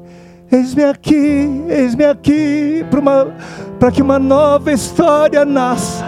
eis-me 0.50 0.84
aqui, 0.84 1.64
eis-me 1.68 2.05
aqui 2.05 2.84
para 3.78 3.90
que 3.90 4.03
uma 4.03 4.18
nova 4.18 4.70
história 4.72 5.44
nasça. 5.44 6.05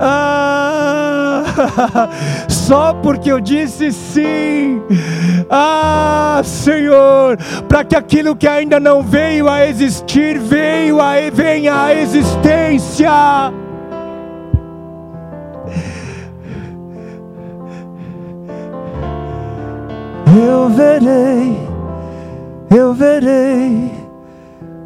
Ah, 0.00 1.15
só 2.48 2.92
porque 2.94 3.30
eu 3.30 3.40
disse 3.40 3.92
sim. 3.92 4.82
Ah, 5.50 6.40
Senhor, 6.44 7.36
para 7.68 7.84
que 7.84 7.96
aquilo 7.96 8.36
que 8.36 8.46
ainda 8.46 8.80
não 8.80 9.02
veio 9.02 9.48
a 9.48 9.66
existir, 9.66 10.38
veio 10.38 11.00
a, 11.00 11.14
venha 11.32 11.84
à 11.84 11.94
existência. 11.94 13.10
Eu 20.38 20.68
verei, 20.68 21.56
eu 22.76 22.92
verei 22.92 23.90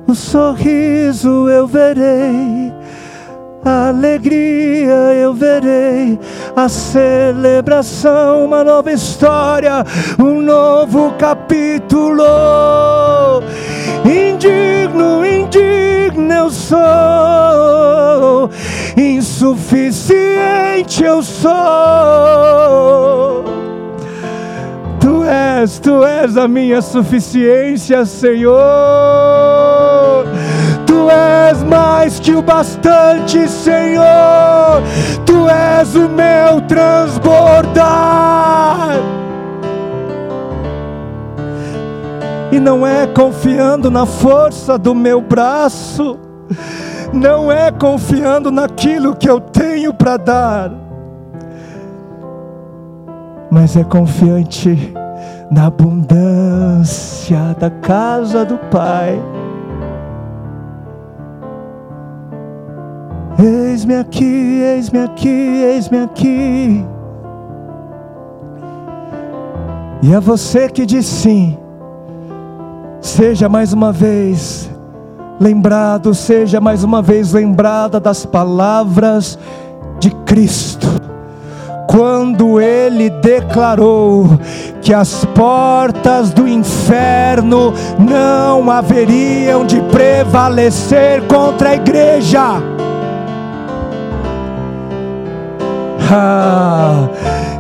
o 0.07 0.15
sorriso, 0.15 1.49
eu 1.49 1.67
verei 1.67 2.60
alegria 3.65 5.15
eu 5.15 5.33
verei, 5.35 6.19
a 6.57 6.69
celebração, 6.69 8.45
uma 8.45 8.65
nova 8.65 8.91
história, 8.93 9.85
um 10.19 10.41
novo 10.41 11.13
capítulo. 11.19 12.25
Indigno, 14.05 15.25
indigno 15.25 16.33
eu 16.33 16.51
sou, 16.51 16.81
insuficiente 18.97 21.05
eu 21.05 21.23
sou. 21.23 21.53
Tu 25.01 25.23
és, 25.25 25.79
tu 25.79 26.05
és 26.05 26.37
a 26.37 26.49
minha 26.49 26.83
suficiência, 26.83 28.05
Senhor 28.05 29.80
és 31.11 31.63
mais 31.63 32.19
que 32.19 32.35
o 32.35 32.43
bastante, 32.43 33.49
Senhor. 33.49 34.83
Tu 35.25 35.49
és 35.49 35.95
o 35.95 36.09
meu 36.09 36.61
transbordar. 36.63 38.31
E 42.53 42.59
não 42.59 42.85
é 42.87 43.07
confiando 43.07 43.91
na 43.91 44.05
força 44.05 44.77
do 44.77 44.95
meu 44.95 45.21
braço, 45.21 46.19
não 47.13 47.51
é 47.51 47.71
confiando 47.71 48.51
naquilo 48.51 49.15
que 49.15 49.31
eu 49.31 49.41
tenho 49.41 49.95
para 49.95 50.17
dar, 50.17 50.73
mas 53.51 53.77
é 53.77 53.85
confiante 53.85 54.93
na 55.51 55.67
abundância 55.67 57.55
da 57.59 57.71
casa 57.71 58.45
do 58.45 58.59
Pai. 58.59 59.21
Eis-me 63.43 63.97
aqui, 63.97 64.61
eis-me 64.63 64.99
aqui, 64.99 65.29
eis-me 65.29 65.99
aqui. 66.01 66.85
E 70.03 70.13
é 70.13 70.21
você 70.21 70.69
que 70.69 70.85
diz 70.85 71.07
sim. 71.07 71.57
Seja 73.01 73.49
mais 73.49 73.73
uma 73.73 73.93
vez 73.93 74.71
lembrado, 75.41 76.15
seja 76.15 76.61
mais 76.61 76.85
uma 76.85 77.01
vez 77.01 77.33
lembrada 77.33 77.99
das 77.99 78.27
palavras 78.27 79.39
de 79.99 80.11
Cristo. 80.27 80.87
Quando 81.89 82.61
ele 82.61 83.09
declarou 83.09 84.39
que 84.83 84.93
as 84.93 85.25
portas 85.25 86.31
do 86.31 86.47
inferno 86.47 87.73
não 87.99 88.71
haveriam 88.71 89.65
de 89.65 89.81
prevalecer 89.81 91.27
contra 91.27 91.71
a 91.71 91.75
igreja. 91.75 92.63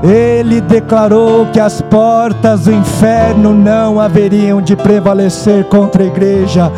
Ele 0.02 0.60
declarou 0.60 1.46
que 1.46 1.60
as 1.60 1.80
portas 1.82 2.64
do 2.64 2.72
inferno 2.72 3.52
não 3.52 4.00
haveriam 4.00 4.60
de 4.60 4.74
prevalecer 4.74 5.64
contra 5.64 6.02
a 6.02 6.06
igreja. 6.06 6.72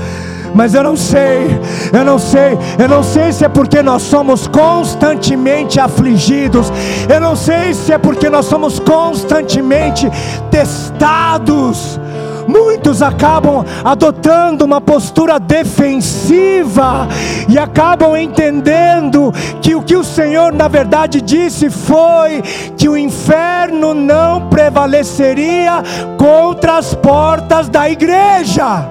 Mas 0.54 0.74
eu 0.74 0.82
não 0.82 0.96
sei, 0.96 1.58
eu 1.92 2.04
não 2.04 2.18
sei, 2.18 2.58
eu 2.78 2.86
não 2.86 3.02
sei 3.02 3.32
se 3.32 3.44
é 3.44 3.48
porque 3.48 3.82
nós 3.82 4.02
somos 4.02 4.46
constantemente 4.46 5.80
afligidos, 5.80 6.70
eu 7.08 7.18
não 7.20 7.34
sei 7.34 7.72
se 7.72 7.90
é 7.90 7.96
porque 7.96 8.28
nós 8.28 8.44
somos 8.46 8.78
constantemente 8.78 10.10
testados 10.50 11.98
Muitos 12.46 13.02
acabam 13.02 13.64
adotando 13.84 14.64
uma 14.64 14.80
postura 14.80 15.38
defensiva 15.38 17.08
e 17.48 17.58
acabam 17.58 18.16
entendendo 18.16 19.32
que 19.60 19.74
o 19.74 19.82
que 19.82 19.96
o 19.96 20.04
Senhor 20.04 20.52
na 20.52 20.68
verdade 20.68 21.20
disse 21.20 21.70
foi 21.70 22.42
que 22.76 22.88
o 22.88 22.96
inferno 22.96 23.94
não 23.94 24.48
prevaleceria 24.48 25.82
contra 26.16 26.78
as 26.78 26.94
portas 26.94 27.68
da 27.68 27.88
igreja. 27.88 28.88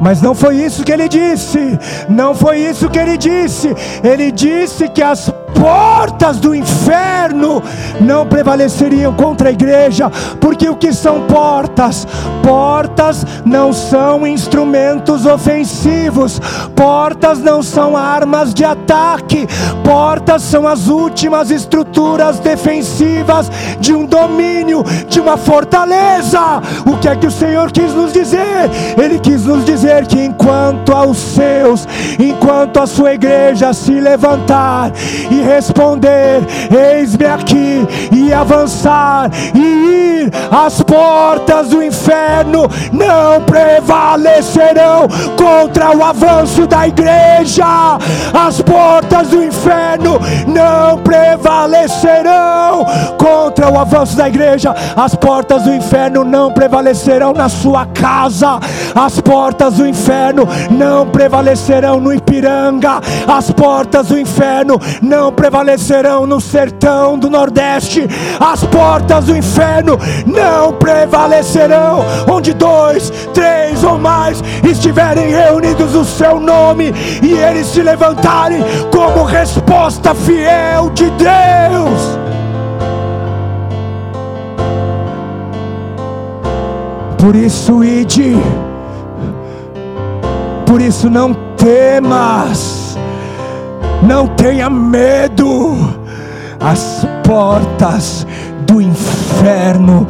Mas 0.00 0.22
não 0.22 0.34
foi 0.34 0.56
isso 0.56 0.84
que 0.84 0.92
ele 0.92 1.08
disse, 1.08 1.78
não 2.08 2.34
foi 2.34 2.58
isso 2.58 2.88
que 2.88 2.98
ele 2.98 3.16
disse. 3.16 3.74
Ele 4.02 4.30
disse 4.30 4.88
que 4.88 5.02
as 5.02 5.32
portas 5.54 6.38
do 6.38 6.54
inferno 6.54 7.62
não 8.00 8.26
prevaleceriam 8.26 9.12
contra 9.12 9.48
a 9.48 9.52
igreja, 9.52 10.10
porque 10.40 10.68
o 10.68 10.76
que 10.76 10.92
são 10.92 11.22
portas? 11.22 12.06
Portas 12.42 13.26
não 13.44 13.72
são 13.72 14.26
instrumentos 14.26 15.26
ofensivos, 15.26 16.40
portas 16.74 17.40
não 17.40 17.62
são 17.62 17.96
armas 17.96 18.54
de 18.54 18.64
ataque, 18.64 19.46
portas 19.84 20.42
são 20.42 20.66
as 20.66 20.88
últimas 20.88 21.50
estruturas 21.50 22.38
defensivas 22.38 23.50
de 23.80 23.94
um 23.94 24.06
domínio, 24.06 24.84
de 25.08 25.20
uma 25.20 25.36
fortaleza. 25.36 26.62
O 26.86 26.96
que 26.96 27.08
é 27.08 27.16
que 27.16 27.26
o 27.26 27.30
Senhor 27.30 27.70
quis 27.70 27.92
nos 27.92 28.12
dizer? 28.12 28.70
Ele 28.96 29.18
quis 29.18 29.44
nos 29.44 29.64
dizer 29.64 30.06
que 30.06 30.22
enquanto 30.22 30.92
aos 30.92 31.18
seus, 31.18 31.86
enquanto 32.18 32.78
a 32.78 32.86
sua 32.86 33.14
igreja 33.14 33.72
se 33.72 33.92
levantar 33.92 34.92
e 35.30 35.40
responder: 35.48 36.42
Eis-me 36.70 37.26
aqui, 37.26 37.86
e 38.12 38.32
avançar, 38.32 39.30
e 39.54 39.58
ir 39.58 40.30
às 40.50 40.82
portas 40.82 41.68
do 41.68 41.82
inferno 41.82 42.68
não 42.92 43.40
prevalecerão 43.42 45.08
contra 45.36 45.96
o 45.96 46.04
avanço 46.04 46.66
da 46.66 46.86
igreja. 46.88 47.64
As 48.32 48.60
portas 48.60 49.28
do 49.28 49.42
inferno 49.42 50.18
não 50.46 50.98
prevalecerão 50.98 52.84
contra 53.16 53.70
o 53.70 53.78
avanço 53.78 54.16
da 54.16 54.28
igreja. 54.28 54.74
As 54.96 55.14
portas 55.14 55.62
do 55.62 55.74
inferno 55.74 56.24
não 56.24 56.52
prevalecerão 56.52 57.32
na 57.32 57.48
sua 57.48 57.86
casa. 57.86 58.58
As 58.94 59.20
portas 59.20 59.74
do 59.74 59.86
inferno 59.86 60.48
não 60.70 61.06
prevalecerão 61.06 62.00
no 62.00 62.12
Ipiranga. 62.12 63.00
As 63.26 63.50
portas 63.50 64.08
do 64.08 64.18
inferno 64.18 64.80
não 65.02 65.27
prevalecerão 65.32 66.26
no 66.26 66.40
sertão 66.40 67.18
do 67.18 67.30
Nordeste. 67.30 68.06
As 68.38 68.64
portas 68.64 69.26
do 69.26 69.36
inferno 69.36 69.98
não 70.26 70.72
prevalecerão 70.72 72.04
onde 72.30 72.52
dois, 72.52 73.10
três 73.32 73.82
ou 73.84 73.98
mais 73.98 74.42
estiverem 74.68 75.30
reunidos 75.30 75.92
no 75.92 76.04
seu 76.04 76.40
nome 76.40 76.92
e 77.22 77.32
eles 77.32 77.66
se 77.66 77.82
levantarem 77.82 78.64
como 78.92 79.24
resposta 79.24 80.14
fiel 80.14 80.90
de 80.90 81.10
Deus. 81.10 82.18
Por 87.18 87.34
isso, 87.34 87.82
ide. 87.84 88.36
Por 90.64 90.80
isso, 90.80 91.10
não 91.10 91.34
temas. 91.56 92.77
Não 94.02 94.26
tenha 94.28 94.70
medo. 94.70 95.76
As 96.60 97.04
portas 97.24 98.26
do 98.66 98.80
inferno 98.80 100.06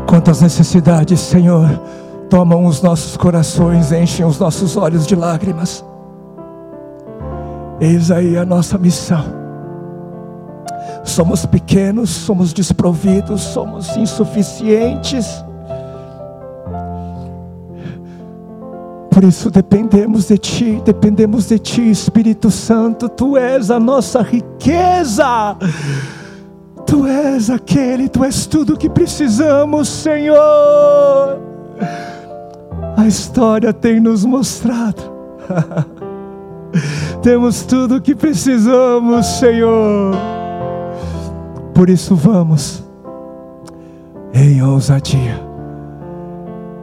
Quantas 0.06 0.40
necessidades, 0.42 1.20
Senhor, 1.20 1.80
tomam 2.28 2.66
os 2.66 2.82
nossos 2.82 3.16
corações, 3.16 3.92
enchem 3.92 4.26
os 4.26 4.38
nossos 4.38 4.76
olhos 4.76 5.06
de 5.06 5.16
lágrimas. 5.16 5.82
Eis 7.82 8.12
aí 8.12 8.38
a 8.38 8.44
nossa 8.44 8.78
missão 8.78 9.42
Somos 11.04 11.44
pequenos, 11.44 12.10
somos 12.10 12.52
desprovidos, 12.52 13.40
somos 13.40 13.96
insuficientes. 13.96 15.44
Por 19.10 19.24
isso 19.24 19.50
dependemos 19.50 20.28
de 20.28 20.38
Ti, 20.38 20.82
dependemos 20.84 21.48
de 21.48 21.58
Ti, 21.58 21.90
Espírito 21.90 22.50
Santo, 22.50 23.08
Tu 23.08 23.36
és 23.36 23.70
a 23.70 23.80
nossa 23.80 24.22
riqueza. 24.22 25.56
Tu 26.86 27.06
és 27.06 27.50
aquele, 27.50 28.08
Tu 28.08 28.24
és 28.24 28.46
tudo 28.46 28.76
que 28.76 28.88
precisamos, 28.88 29.88
Senhor. 29.88 31.40
A 32.96 33.06
história 33.06 33.72
tem 33.72 34.00
nos 34.00 34.24
mostrado. 34.24 35.02
Temos 37.22 37.62
tudo 37.62 37.96
o 37.96 38.00
que 38.00 38.14
precisamos, 38.14 39.26
Senhor. 39.26 40.14
Por 41.74 41.88
isso 41.88 42.14
vamos 42.14 42.82
em 44.34 44.62
ousadia, 44.62 45.40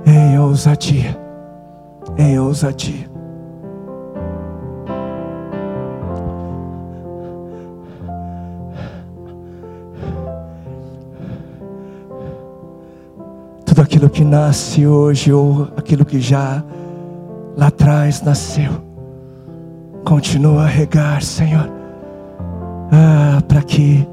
em 0.05 0.37
ousadia, 0.39 1.17
em 2.17 2.39
ousadia. 2.39 3.09
Tudo 13.65 13.81
aquilo 13.81 14.09
que 14.09 14.23
nasce 14.23 14.85
hoje 14.85 15.31
ou 15.31 15.67
aquilo 15.77 16.03
que 16.03 16.19
já 16.19 16.63
lá 17.55 17.67
atrás 17.67 18.21
nasceu, 18.21 18.71
continua 20.03 20.63
a 20.63 20.67
regar, 20.67 21.21
Senhor, 21.21 21.69
ah, 22.91 23.41
para 23.47 23.61
que 23.61 24.07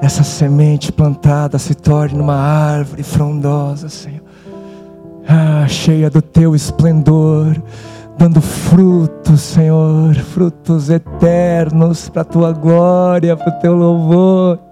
essa 0.00 0.22
semente 0.22 0.92
plantada 0.92 1.58
se 1.58 1.74
torne 1.74 2.20
uma 2.20 2.36
árvore 2.36 3.02
frondosa, 3.02 3.88
Senhor, 3.88 4.22
ah, 5.28 5.66
cheia 5.68 6.08
do 6.08 6.22
teu 6.22 6.54
esplendor, 6.54 7.60
dando 8.16 8.40
frutos, 8.40 9.40
Senhor, 9.40 10.14
frutos 10.14 10.90
eternos 10.90 12.08
para 12.08 12.22
a 12.22 12.24
tua 12.24 12.52
glória, 12.52 13.36
para 13.36 13.48
o 13.50 13.60
teu 13.60 13.74
louvor. 13.74 14.67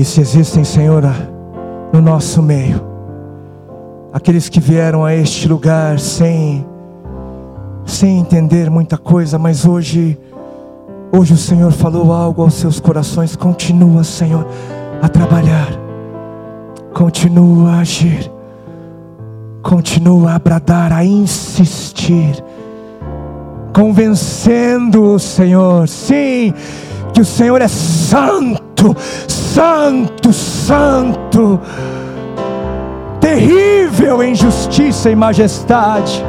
E 0.00 0.04
se 0.04 0.18
existem, 0.18 0.64
Senhor, 0.64 1.02
no 1.92 2.00
nosso 2.00 2.40
meio, 2.42 2.80
aqueles 4.10 4.48
que 4.48 4.58
vieram 4.58 5.04
a 5.04 5.14
este 5.14 5.46
lugar 5.46 6.00
sem 6.00 6.66
sem 7.84 8.18
entender 8.18 8.70
muita 8.70 8.96
coisa, 8.96 9.38
mas 9.38 9.66
hoje 9.66 10.18
hoje 11.12 11.34
o 11.34 11.36
Senhor 11.36 11.70
falou 11.70 12.14
algo 12.14 12.40
aos 12.40 12.54
seus 12.54 12.80
corações, 12.80 13.36
continua, 13.36 14.02
Senhor, 14.02 14.46
a 15.02 15.06
trabalhar. 15.06 15.68
Continua 16.94 17.72
a 17.72 17.80
agir. 17.80 18.32
Continua 19.62 20.32
a 20.32 20.38
bradar, 20.38 20.94
a 20.94 21.04
insistir. 21.04 22.42
Convencendo 23.74 25.02
o 25.02 25.18
Senhor, 25.18 25.86
sim, 25.86 26.54
que 27.12 27.20
o 27.20 27.24
Senhor 27.24 27.60
é 27.60 27.68
santo, 28.80 28.96
santo, 29.28 30.32
santo 30.32 31.60
terrível 33.20 34.22
em 34.22 34.34
justiça 34.34 35.10
e 35.10 35.14
majestade, 35.14 36.24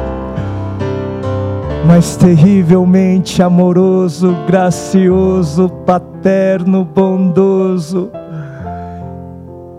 mas 1.86 2.16
terrivelmente 2.16 3.42
amoroso, 3.42 4.36
gracioso, 4.46 5.68
paterno, 5.84 6.84
bondoso. 6.84 8.10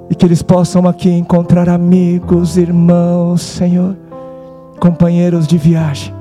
E 0.09 0.15
que 0.15 0.25
eles 0.25 0.41
possam 0.41 0.87
aqui 0.87 1.09
encontrar 1.09 1.69
amigos, 1.69 2.57
irmãos, 2.57 3.41
Senhor, 3.41 3.95
companheiros 4.79 5.47
de 5.47 5.57
viagem. 5.57 6.13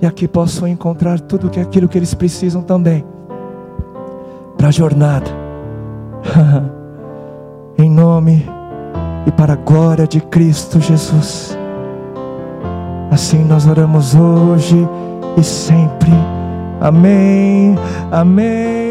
E 0.00 0.06
aqui 0.06 0.26
possam 0.26 0.66
encontrar 0.66 1.20
tudo 1.20 1.50
que 1.50 1.60
aquilo 1.60 1.86
que 1.86 1.98
eles 1.98 2.14
precisam 2.14 2.62
também 2.62 3.04
para 4.62 4.68
a 4.68 4.72
jornada. 4.72 5.26
em 7.76 7.90
nome 7.90 8.46
e 9.26 9.32
para 9.32 9.54
a 9.54 9.56
glória 9.56 10.06
de 10.06 10.20
Cristo 10.20 10.80
Jesus. 10.80 11.58
Assim 13.10 13.44
nós 13.44 13.66
oramos 13.66 14.14
hoje 14.14 14.88
e 15.36 15.42
sempre. 15.42 16.12
Amém. 16.80 17.74
Amém. 18.12 18.81